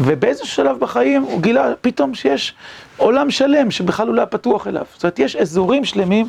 [0.00, 2.54] ובאיזשהו שלב בחיים הוא גילה פתאום שיש
[2.96, 4.84] עולם שלם שבכלל הוא לא פתוח אליו.
[4.94, 6.26] זאת אומרת, יש אזורים שלמים,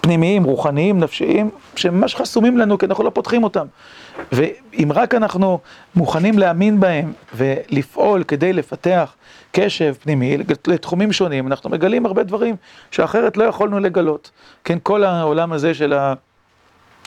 [0.00, 3.66] פנימיים, רוחניים, נפשיים, שממש חסומים לנו כי אנחנו לא פותחים אותם.
[4.32, 5.58] ואם רק אנחנו
[5.94, 9.14] מוכנים להאמין בהם ולפעול כדי לפתח
[9.56, 10.36] קשב פנימי
[10.66, 12.56] לתחומים שונים, אנחנו מגלים הרבה דברים
[12.90, 14.30] שאחרת לא יכולנו לגלות.
[14.64, 16.14] כן, כל העולם הזה של ה...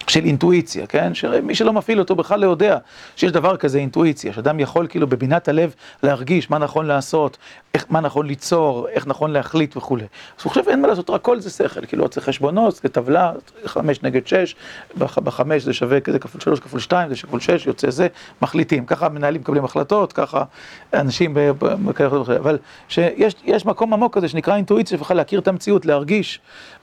[0.09, 1.13] של אינטואיציה, כן?
[1.13, 2.77] שמי שלא מפעיל אותו בכלל לא יודע
[3.15, 7.37] שיש דבר כזה אינטואיציה, שאדם יכול כאילו בבינת הלב להרגיש מה נכון לעשות,
[7.73, 10.03] איך, מה נכון ליצור, איך נכון להחליט וכולי.
[10.03, 13.31] אז הוא חושב אין מה לעשות, רק כל זה שכל, כאילו צריך חשבונות, זה טבלה,
[13.65, 14.55] חמש נגד שש,
[14.97, 18.07] בחמש זה שווה כזה כפול שלוש כפול שתיים, זה שכפול שש, יוצא זה,
[18.41, 18.85] מחליטים.
[18.85, 20.43] ככה מנהלים מקבלים החלטות, ככה
[20.93, 21.37] אנשים,
[22.39, 22.57] אבל
[22.87, 26.39] שיש מקום עמוק כזה שנקרא אינטואיציה, בכלל להכיר את המציאות, להרגיש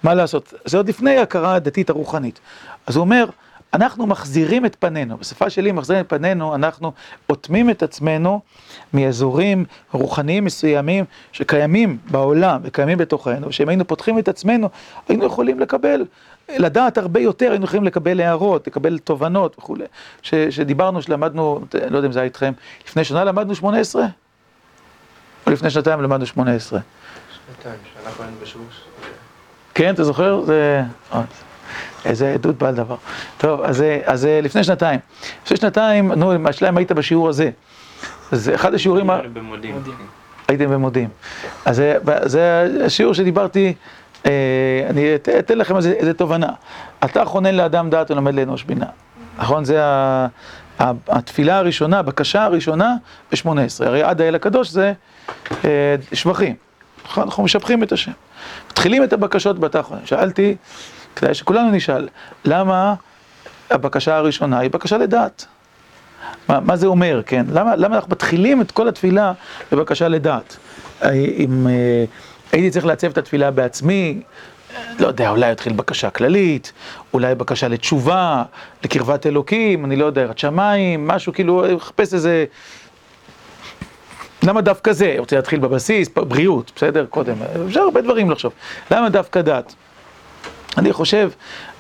[0.07, 0.55] מה לעשות.
[0.65, 2.41] זה עוד לפני ההכרה הדתית הרוחנית.
[2.87, 3.27] אז הוא אומר,
[3.75, 6.93] אנחנו מחזירים את פנינו, בשפה שלי מחזירים את פנינו, אנחנו
[7.29, 8.41] אוטמים את עצמנו
[8.95, 14.69] מאזורים רוחניים מסוימים שקיימים בעולם וקיימים בתוכנו, שאם היינו פותחים את עצמנו,
[15.09, 16.05] היינו יכולים לקבל,
[16.49, 19.85] לדעת הרבה יותר, היינו יכולים לקבל הערות, לקבל תובנות וכולי.
[20.51, 22.53] שדיברנו, שלמדנו, לא יודע אם זה היה איתכם,
[22.87, 24.07] לפני שנה למדנו שמונה עשרה?
[25.47, 26.81] או לפני שנתיים למדנו שמונה עשרה?
[27.47, 28.67] שנתיים, שאנחנו היינו בשיעור.
[29.77, 30.41] כן, אתה זוכר?
[30.41, 30.83] זה...
[32.05, 32.97] איזה עדות בעל דבר.
[33.39, 35.01] טוב, אז, אז לפני שנתיים.
[35.45, 37.51] לפני שנתיים, נו, השאלה אם היית בשיעור הזה.
[38.33, 39.11] אז אחד השיעורים...
[39.11, 39.83] הייתם במודים.
[40.49, 41.09] הייתם במודים.
[41.65, 41.83] אז
[42.25, 43.75] זה השיעור שדיברתי,
[44.27, 44.31] אה,
[44.91, 46.51] אני אתן לכם איזה, תובנה.
[47.05, 48.87] אתה חונן לאדם דעת ולמד לאנוש בינה.
[49.39, 49.65] נכון?
[49.65, 50.27] זה ה,
[51.09, 52.95] התפילה הראשונה, הבקשה הראשונה
[53.33, 53.87] ב-18.
[53.87, 54.93] הרי עד האל הקדוש זה
[55.65, 56.55] אה, שבחים.
[57.07, 57.23] נכון?
[57.23, 58.13] אנחנו משבחים את השם.
[58.71, 60.07] מתחילים את הבקשות בתא חונן.
[60.07, 60.57] שאלתי,
[61.17, 62.09] כדאי שכולנו נשאל,
[62.45, 62.95] למה
[63.71, 65.47] הבקשה הראשונה היא בקשה לדעת?
[66.49, 67.47] מה, מה זה אומר, כן?
[67.53, 69.33] למה, למה אנחנו מתחילים את כל התפילה
[69.73, 70.57] בבקשה לדעת?
[71.39, 72.05] אם אה,
[72.53, 74.21] הייתי צריך לעצב את התפילה בעצמי,
[74.99, 76.73] לא יודע, אולי אתחיל בקשה כללית,
[77.15, 78.43] אולי בקשה לתשובה,
[78.85, 82.45] לקרבת אלוקים, אני לא יודע, יראת שמיים, משהו כאילו, לחפש איזה...
[84.47, 85.15] למה דווקא זה?
[85.19, 87.07] רוצה להתחיל בבסיס, בריאות, בסדר?
[87.11, 87.35] קודם,
[87.67, 88.53] אפשר הרבה דברים לחשוב.
[88.91, 89.75] למה דווקא דת?
[90.79, 91.31] אני חושב,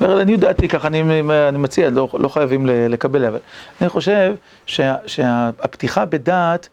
[0.00, 3.38] אני יודעתי ככה, אני, אני מציע, לא, לא חייבים לקבל, אבל
[3.80, 4.34] אני חושב
[4.66, 6.68] שה, שהפתיחה בדעת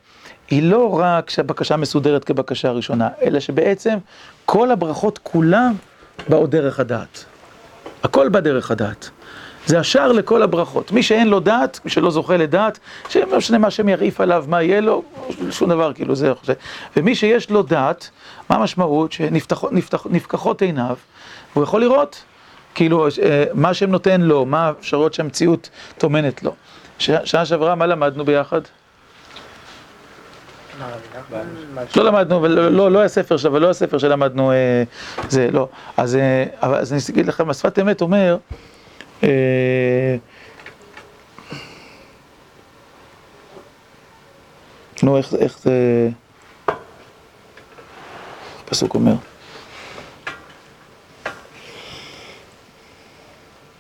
[0.50, 3.98] היא לא רק שהבקשה מסודרת כבקשה ראשונה, אלא שבעצם
[4.46, 5.74] כל הברכות כולן
[6.30, 7.26] באו דרך הדעת.
[8.04, 9.10] הכל בא דרך הדעת.
[9.66, 10.92] זה השער לכל הברכות.
[10.92, 14.62] מי שאין לו דעת, מי שלא זוכה לדעת, שלא משנה מה שהם ירעיף עליו, מה
[14.64, 15.04] יהיה לו,
[15.52, 16.34] שום דבר, כאילו זה...
[16.98, 18.10] ומי שיש לו דעת,
[18.50, 19.12] מה המשמעות?
[19.12, 20.96] שנפקחות עיניו.
[21.54, 22.24] הוא יכול לראות,
[22.76, 26.54] כאילו, אה, מה שהם נותן לו, מה האפשרויות שהמציאות טומנת לו.
[27.00, 28.62] שעה שעברה, מה למדנו ביחד?
[31.96, 34.84] לא למדנו, לא, לא הספר שלו, לא הספר שלמדנו, אה,
[35.30, 35.68] זה, לא.
[36.00, 36.04] אה,
[36.62, 38.38] אז אני אגיד לכם, השפת אמת אומר,
[45.04, 46.10] נו, איך, זה...
[48.64, 49.14] הפסוק אומר?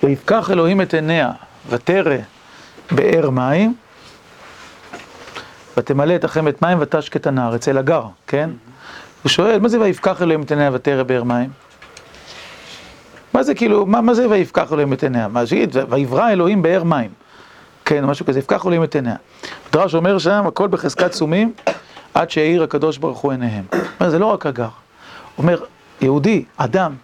[0.04, 1.32] ויפקח אלוהים את עיניה,
[1.70, 2.18] ותרא
[2.92, 3.76] באר מים,
[5.78, 8.50] ותמלא את החמת מים ותשקט הנער, אצל הגר, כן?
[9.24, 11.73] הוא שואל, מה זה ויפקח אלוהים את עיניה ותרא באר מים?
[13.34, 15.28] מה זה כאילו, מה, מה זה ויפקח אלוהים את עיניה?
[15.28, 17.10] מה שיגיד, ויברא אלוהים באר מים.
[17.86, 19.16] כן, משהו כזה, יפקח אלוהים את עיניה.
[19.70, 21.54] מדרש אומר שם, הכל בחזקת סומים,
[22.14, 23.64] עד שהאיר הקדוש ברוך הוא עיניהם.
[24.00, 24.70] אומר, זה לא רק הגר.
[25.38, 25.64] אומר,
[26.02, 26.96] יהודי, אדם,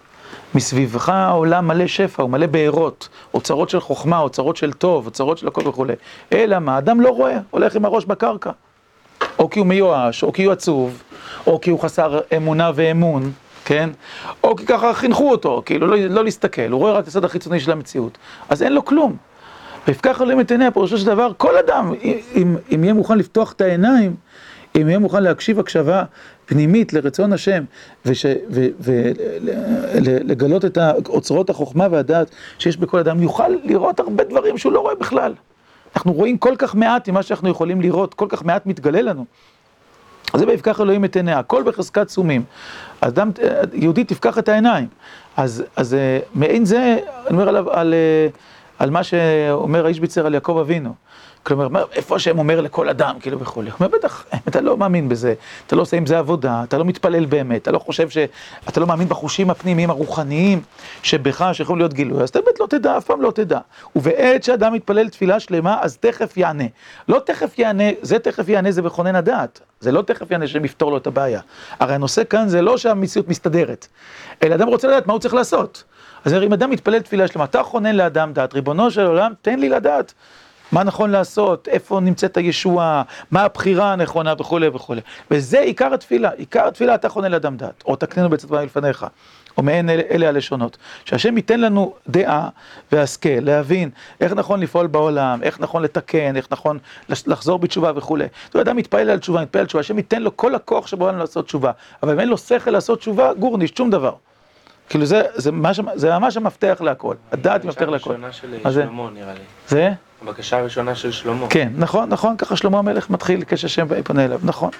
[0.54, 5.48] מסביבך העולם מלא שפע, הוא מלא בארות, אוצרות של חוכמה, אוצרות של טוב, אוצרות של
[5.48, 5.94] הכל וכולי.
[6.32, 8.50] אלא מה, אדם לא רואה, הולך עם הראש בקרקע.
[9.38, 11.02] או כי הוא מיואש, או כי הוא עצוב,
[11.46, 13.32] או כי הוא חסר אמונה ואמון,
[13.70, 13.90] כן?
[14.44, 17.60] או כי ככה חינכו אותו, כאילו לא, לא להסתכל, הוא רואה רק את הצד החיצוני
[17.60, 18.18] של המציאות.
[18.48, 19.16] אז אין לו כלום.
[19.88, 21.94] ויפקח עליהם את עיניה, פירושו של דבר, כל אדם,
[22.34, 24.14] אם, אם יהיה מוכן לפתוח את העיניים,
[24.76, 26.02] אם יהיה מוכן להקשיב הקשבה
[26.46, 27.64] פנימית לרצון השם,
[29.94, 34.94] ולגלות את אוצרות החוכמה והדעת שיש בכל אדם, יוכל לראות הרבה דברים שהוא לא רואה
[34.94, 35.34] בכלל.
[35.96, 39.24] אנחנו רואים כל כך מעט ממה שאנחנו יכולים לראות, כל כך מעט מתגלה לנו.
[40.38, 42.42] זה ויפקח אלוהים את עיניה, הכל בחזקת סומים.
[43.00, 43.30] אדם,
[43.72, 44.86] יהודי תפקח את העיניים.
[45.36, 45.96] אז, אז
[46.34, 47.94] מעין זה, אני אומר עליו, על,
[48.78, 50.94] על מה שאומר האיש ביצר על יעקב אבינו.
[51.42, 53.70] כלומר, איפה השם אומר לכל אדם, כאילו וכולי.
[53.70, 55.34] הוא אומר, בטח, אתה לא מאמין בזה,
[55.66, 58.18] אתה לא עושה עם זה עבודה, אתה לא מתפלל באמת, אתה לא חושב ש...
[58.68, 60.62] אתה לא מאמין בחושים הפנימיים הרוחניים
[61.02, 63.58] שבך, שיכולים להיות גילוי, אז אתה באמת לא תדע, אף פעם לא תדע.
[63.96, 66.64] ובעת שאדם מתפלל תפילה שלמה, אז תכף יענה.
[67.08, 69.60] לא תכף יענה, זה תכף יענה זה בכונן הדעת.
[69.80, 71.40] זה לא תכף יענה שהם יפתור לו את הבעיה.
[71.80, 73.86] הרי הנושא כאן זה לא שהמציאות מסתדרת,
[74.42, 75.84] אלא אדם רוצה לדעת מה הוא צריך לעשות.
[76.24, 79.68] אז אם אדם מתפלל תפילה שלמה, אתה חונן לאדם דעת, ריבונו של עולם, תן לי
[79.68, 80.14] לדעת.
[80.72, 85.00] מה נכון לעשות, איפה נמצאת הישועה, מה הבחירה הנכונה וכולי וכולי.
[85.30, 89.06] וזה עיקר התפילה, עיקר התפילה אתה חונה לאדם דעת, או תקננו בצד מלפניך,
[89.58, 90.78] או מעין אלה, אלה הלשונות.
[91.04, 92.48] שהשם ייתן לנו דעה
[92.92, 93.90] והשכל, להבין
[94.20, 98.26] איך נכון לפעול בעולם, איך נכון לתקן, איך נכון לחזור בתשובה וכולי.
[98.44, 101.18] זאת אומרת, אדם מתפעל על תשובה, מתפעל על תשובה, השם ייתן לו כל הכוח שבעולם
[101.18, 101.72] לעשות תשובה.
[102.02, 104.12] אבל אם אין לו שכל לעשות תשובה, גורניש, שום דבר.
[104.90, 108.14] כאילו זה, זה, ממש, זה ממש המפתח להכל, הדעת מפתח להכל.
[108.14, 109.40] הבקשה הראשונה של שלמה נראה לי.
[109.68, 109.92] זה?
[110.22, 111.46] הבקשה הראשונה של שלמה.
[111.50, 114.70] כן, נכון, נכון, ככה שלמה המלך מתחיל כשהשם פונה אליו, נכון.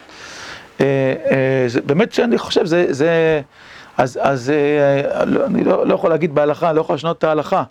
[0.80, 3.40] אה, אה, זה, באמת שאני חושב, זה, זה,
[3.96, 7.62] אז, אז אה, לא, אני לא, לא יכול להגיד בהלכה, לא יכול לשנות את ההלכה,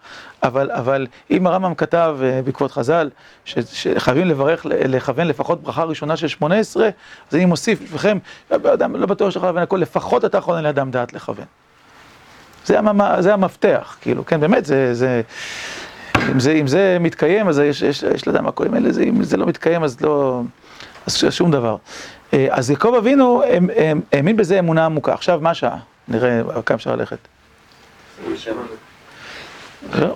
[0.44, 3.10] אבל, אבל אם הרמב"ם כתב בעקבות חז"ל,
[3.46, 6.90] ש, שחייבים לברך, לכוון לפחות ברכה ראשונה של שמונה עשרה,
[7.30, 8.18] אז אני מוסיף לפניכם,
[8.80, 11.46] לא בטוח שאתה לכוון הכל, לפחות אתה יכול לאדם דעת לכוון.
[12.70, 15.22] זה, המ, זה המפתח, כאילו, כן, באמת, זה, זה,
[16.32, 19.38] אם זה, אם זה מתקיים, אז יש, יש, יש לדעת מה קוראים לזה, אם זה
[19.38, 20.41] לא מתקיים, אז לא,
[21.05, 21.76] אז שום דבר.
[22.34, 23.43] אה, אז יעקב אבינו
[24.13, 25.13] האמין בזה אמונה עמוקה.
[25.13, 25.78] עכשיו, מה השעה?
[26.07, 27.17] נראה כמה אפשר ללכת.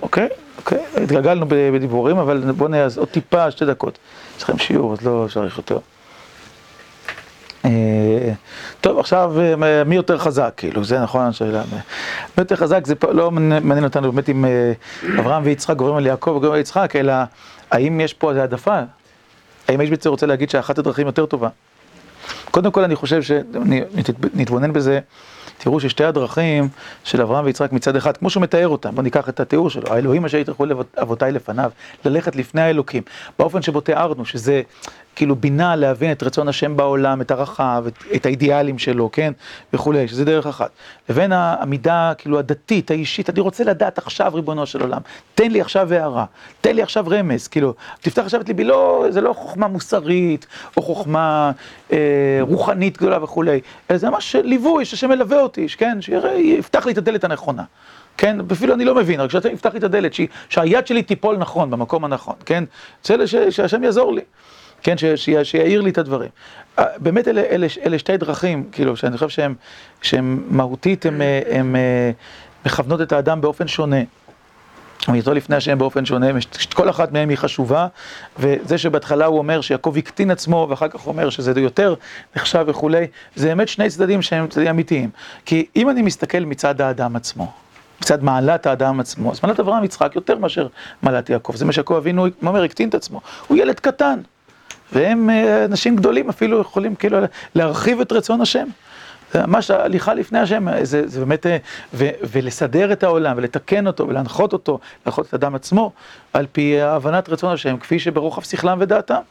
[0.02, 0.28] אוקיי,
[0.58, 3.98] אוקיי, התגלגלנו בדיבורים, אבל בואו נהיה עוד טיפה, שתי דקות.
[4.38, 5.78] יש לכם שיעור, אז לא צריך יותר.
[7.66, 8.34] אה,
[8.82, 11.64] טוב, עכשיו, אה, מי יותר חזק, כאילו, זה נכון השאלה.
[11.72, 11.82] מי
[12.38, 14.74] יותר חזק, זה לא מעניין אותנו באמת אם אה,
[15.20, 17.14] אברהם ויצחק גוברים על יעקב וגוברים על יצחק, אלא
[17.72, 18.80] האם יש פה איזו העדפה?
[19.68, 21.50] האם יש בעצם רוצה להגיד שאחת הדרכים יותר טובה?
[22.52, 25.00] קודם כל, אני חושב שנתבונן בזה,
[25.58, 26.68] תראו ששתי הדרכים
[27.04, 30.26] של אברהם ויצחק מצד אחד, כמו שהוא מתאר אותם, בואו ניקח את התיאור שלו, האלוהים
[30.26, 31.72] אשר יתרחו לאבותיי לפניו,
[32.06, 33.04] ללכת לפני האלוקים,
[33.40, 34.62] באופן שבו תיארנו, שזה
[35.16, 39.34] כאילו בינה להבין את רצון השם בעולם, את הרחב, את, את האידיאלים שלו, כן,
[39.74, 40.70] וכולי, שזה דרך אחת.
[41.10, 45.02] לבין העמידה, כאילו, הדתית, האישית, אני רוצה לדעת עכשיו, ריבונו של עולם,
[45.36, 46.26] תן לי עכשיו הערה,
[46.62, 50.48] תן לי עכשיו רמז, כאילו, תפתח עכשיו את ליבי, לא, זה לא חוכמה מוסרית,
[50.78, 51.52] או חוכמה
[51.92, 51.98] אה,
[52.42, 53.60] רוחנית גדולה וכולי,
[53.92, 57.64] אלא זה ממש ליווי, שהשם מלווה אותי, כן, שיפתח לי את הדלת הנכונה.
[58.18, 60.14] כן, אפילו אני לא מבין, רק שאתה יפתח לי את הדלת,
[60.50, 62.64] שהיד שלי תיפול נכון, במקום הנכון, כן?
[63.04, 64.22] שהשם יעזור לי.
[64.84, 64.96] כן,
[65.44, 66.30] שיעיר לי את הדברים.
[66.80, 69.52] אה, באמת אלה, אלה, אלה שתי דרכים, כאילו, שאני חושב
[70.02, 72.12] שהן מהותית, הן אה,
[72.66, 74.02] מכוונות את האדם באופן שונה.
[75.10, 76.28] אמיתו לפני השם באופן שונה,
[76.74, 77.88] כל אחת מהן היא חשובה,
[78.40, 81.94] וזה שבהתחלה הוא אומר שיעקב הקטין עצמו, ואחר כך הוא אומר שזה יותר
[82.36, 85.10] נחשב וכולי, זה באמת שני צדדים שהם צדדים אמיתיים.
[85.46, 87.52] כי אם אני מסתכל מצד האדם עצמו,
[88.02, 90.68] מצד מעלת האדם עצמו, אז מעלת אברהם יצחק יותר מאשר
[91.02, 94.20] מעלת יעקב, זה מה שיעקב אבינו, אומר, הקטין את עצמו, הוא ילד קטן.
[94.94, 97.18] והם אה, אנשים גדולים אפילו יכולים כאילו
[97.56, 98.68] להרחיב את רצון השם.
[99.34, 101.58] זה ממש הליכה לפני השם, זה, זה באמת, אה,
[101.94, 105.92] ו, ולסדר את העולם ולתקן אותו ולהנחות אותו, להנחות את האדם עצמו
[106.34, 109.22] על פי הבנת רצון השם, כפי שברוחב שכלם ודעתם.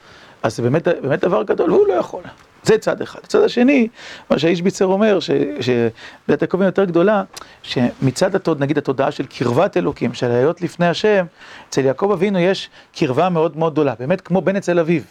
[0.42, 2.22] אז זה באמת, באמת דבר גדול, והוא לא יכול.
[2.62, 3.20] זה צד אחד.
[3.24, 3.88] הצד השני,
[4.30, 7.22] מה שהאיש ביצר אומר, שבית הקובעים יותר גדולה,
[7.62, 11.26] שמצד, התוד, נגיד, התודעה של קרבת אלוקים, של להיות לפני השם,
[11.68, 15.02] אצל יעקב אבינו יש קרבה מאוד מאוד גדולה, באמת כמו בן אצל אביו.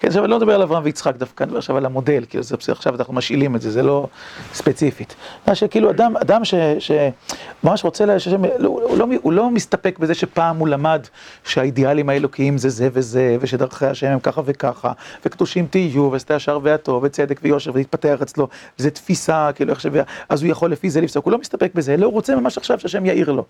[0.00, 2.42] כן, עכשיו אני לא מדבר על אברהם ויצחק דווקא, אני מדבר עכשיו על המודל, כאילו
[2.42, 4.06] זה בסדר, עכשיו אנחנו משאילים את זה, זה לא
[4.54, 5.14] ספציפית.
[5.46, 6.42] מה שכאילו אדם, אדם
[6.78, 11.06] שממש רוצה, ששם, הוא, הוא, לא, הוא לא מסתפק בזה שפעם הוא למד
[11.44, 14.92] שהאידיאלים האלוקיים זה זה וזה, ושדרכי השם הם ככה וככה,
[15.26, 19.86] וקדושים תהיו, ועשתה ישר והטוב, וצדק ויושר, ולהתפתח אצלו, וזו תפיסה, כאילו איך ש...
[20.28, 22.80] אז הוא יכול לפי זה לפסוק, הוא לא מסתפק בזה, אלא הוא רוצה ממש עכשיו
[22.80, 23.44] שהשם יאיר לו.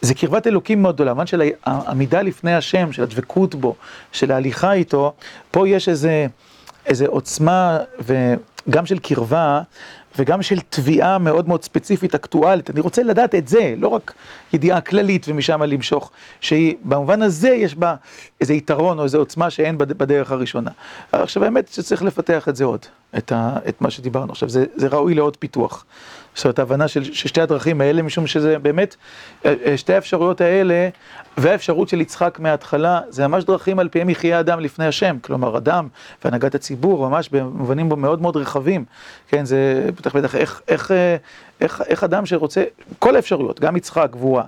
[0.00, 3.74] זה קרבת אלוקים מאוד גדולה, של העמידה לפני השם, של הדבקות בו,
[4.12, 5.12] של ההליכה איתו,
[5.50, 6.26] פה יש איזה,
[6.86, 9.62] איזה עוצמה וגם של קרבה
[10.18, 12.70] וגם של תביעה מאוד מאוד ספציפית, אקטואלית.
[12.70, 14.12] אני רוצה לדעת את זה, לא רק
[14.52, 16.10] ידיעה כללית ומשם למשוך,
[16.40, 17.94] שהיא, במובן הזה יש בה
[18.40, 20.70] איזה יתרון או איזה עוצמה שאין בדרך הראשונה.
[21.12, 22.86] עכשיו, האמת שצריך לפתח את זה עוד,
[23.18, 24.32] את, ה, את מה שדיברנו.
[24.32, 25.84] עכשיו, זה, זה ראוי לעוד פיתוח.
[26.34, 28.96] זאת אומרת, ההבנה של, שתי הדרכים האלה, משום שזה באמת,
[29.76, 30.88] שתי האפשרויות האלה,
[31.36, 35.16] והאפשרות של יצחק מההתחלה, זה ממש דרכים על פיהם יחיה אדם לפני השם.
[35.22, 35.88] כלומר, אדם
[36.24, 38.84] והנהגת הציבור, ממש במובנים בו מאוד מאוד רחבים.
[39.28, 40.90] כן, זה בטח בטח, איך, איך,
[41.60, 42.64] איך, איך אדם שרוצה,
[42.98, 44.44] כל האפשרויות, גם יצחק, גבורה,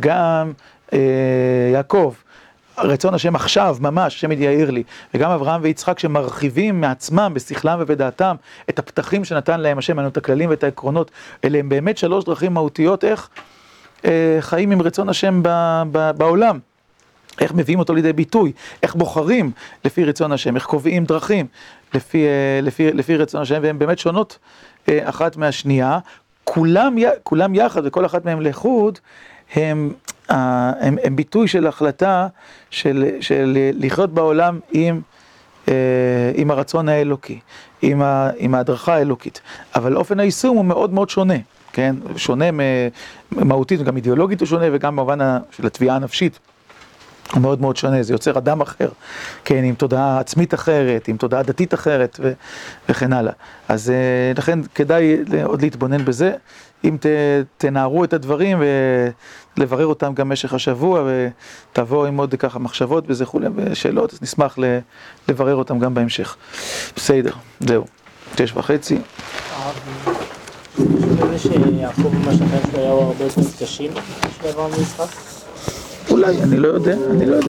[0.00, 0.52] גם
[0.92, 0.98] אה,
[1.72, 2.14] יעקב,
[2.82, 4.82] רצון השם עכשיו, ממש, השם יאיר לי,
[5.14, 8.36] וגם אברהם ויצחק שמרחיבים מעצמם, בשכלם ובדעתם,
[8.70, 11.10] את הפתחים שנתן להם השם, את הכללים ואת העקרונות,
[11.44, 13.28] אלה הם באמת שלוש דרכים מהותיות איך
[14.04, 15.48] אה, חיים עם רצון השם ב,
[15.92, 16.58] ב, בעולם.
[17.40, 18.52] איך מביאים אותו לידי ביטוי,
[18.82, 19.50] איך בוחרים
[19.84, 21.46] לפי רצון השם, איך קובעים דרכים
[21.94, 24.38] לפי, אה, לפי, לפי רצון השם, והן באמת שונות
[24.88, 25.98] אה, אחת מהשנייה.
[26.44, 28.98] כולם, כולם יחד וכל אחת מהן לחוד,
[29.54, 29.92] הם,
[30.28, 32.26] הם, הם ביטוי של החלטה
[32.70, 35.00] של, של לחיות בעולם עם,
[36.34, 37.40] עם הרצון האלוקי,
[37.82, 39.40] עם, ה, עם ההדרכה האלוקית.
[39.74, 41.34] אבל אופן היישום הוא מאוד מאוד שונה,
[41.72, 41.96] כן?
[42.16, 42.44] שונה
[43.30, 45.18] מהותית וגם אידיאולוגית הוא שונה וגם במובן
[45.50, 46.38] של התביעה הנפשית.
[47.32, 48.88] הוא מאוד מאוד שונה, זה יוצר אדם אחר,
[49.44, 52.32] כן, עם תודעה עצמית אחרת, עם תודעה דתית אחרת ו-
[52.88, 53.32] וכן הלאה.
[53.68, 53.92] אז
[54.36, 56.34] לכן כדאי עוד להתבונן בזה,
[56.84, 57.06] אם ת-
[57.58, 58.62] תנערו את הדברים
[59.56, 61.04] ולברר אותם גם במשך השבוע
[61.72, 64.58] ותבואו עם עוד ככה מחשבות וזה וכולי ושאלות, אז נשמח
[65.28, 66.36] לברר אותם גם בהמשך.
[66.96, 67.84] בסדר, זהו,
[68.38, 68.98] שש וחצי.
[76.10, 77.40] אולי, אני לא יודע, אני לא יודע.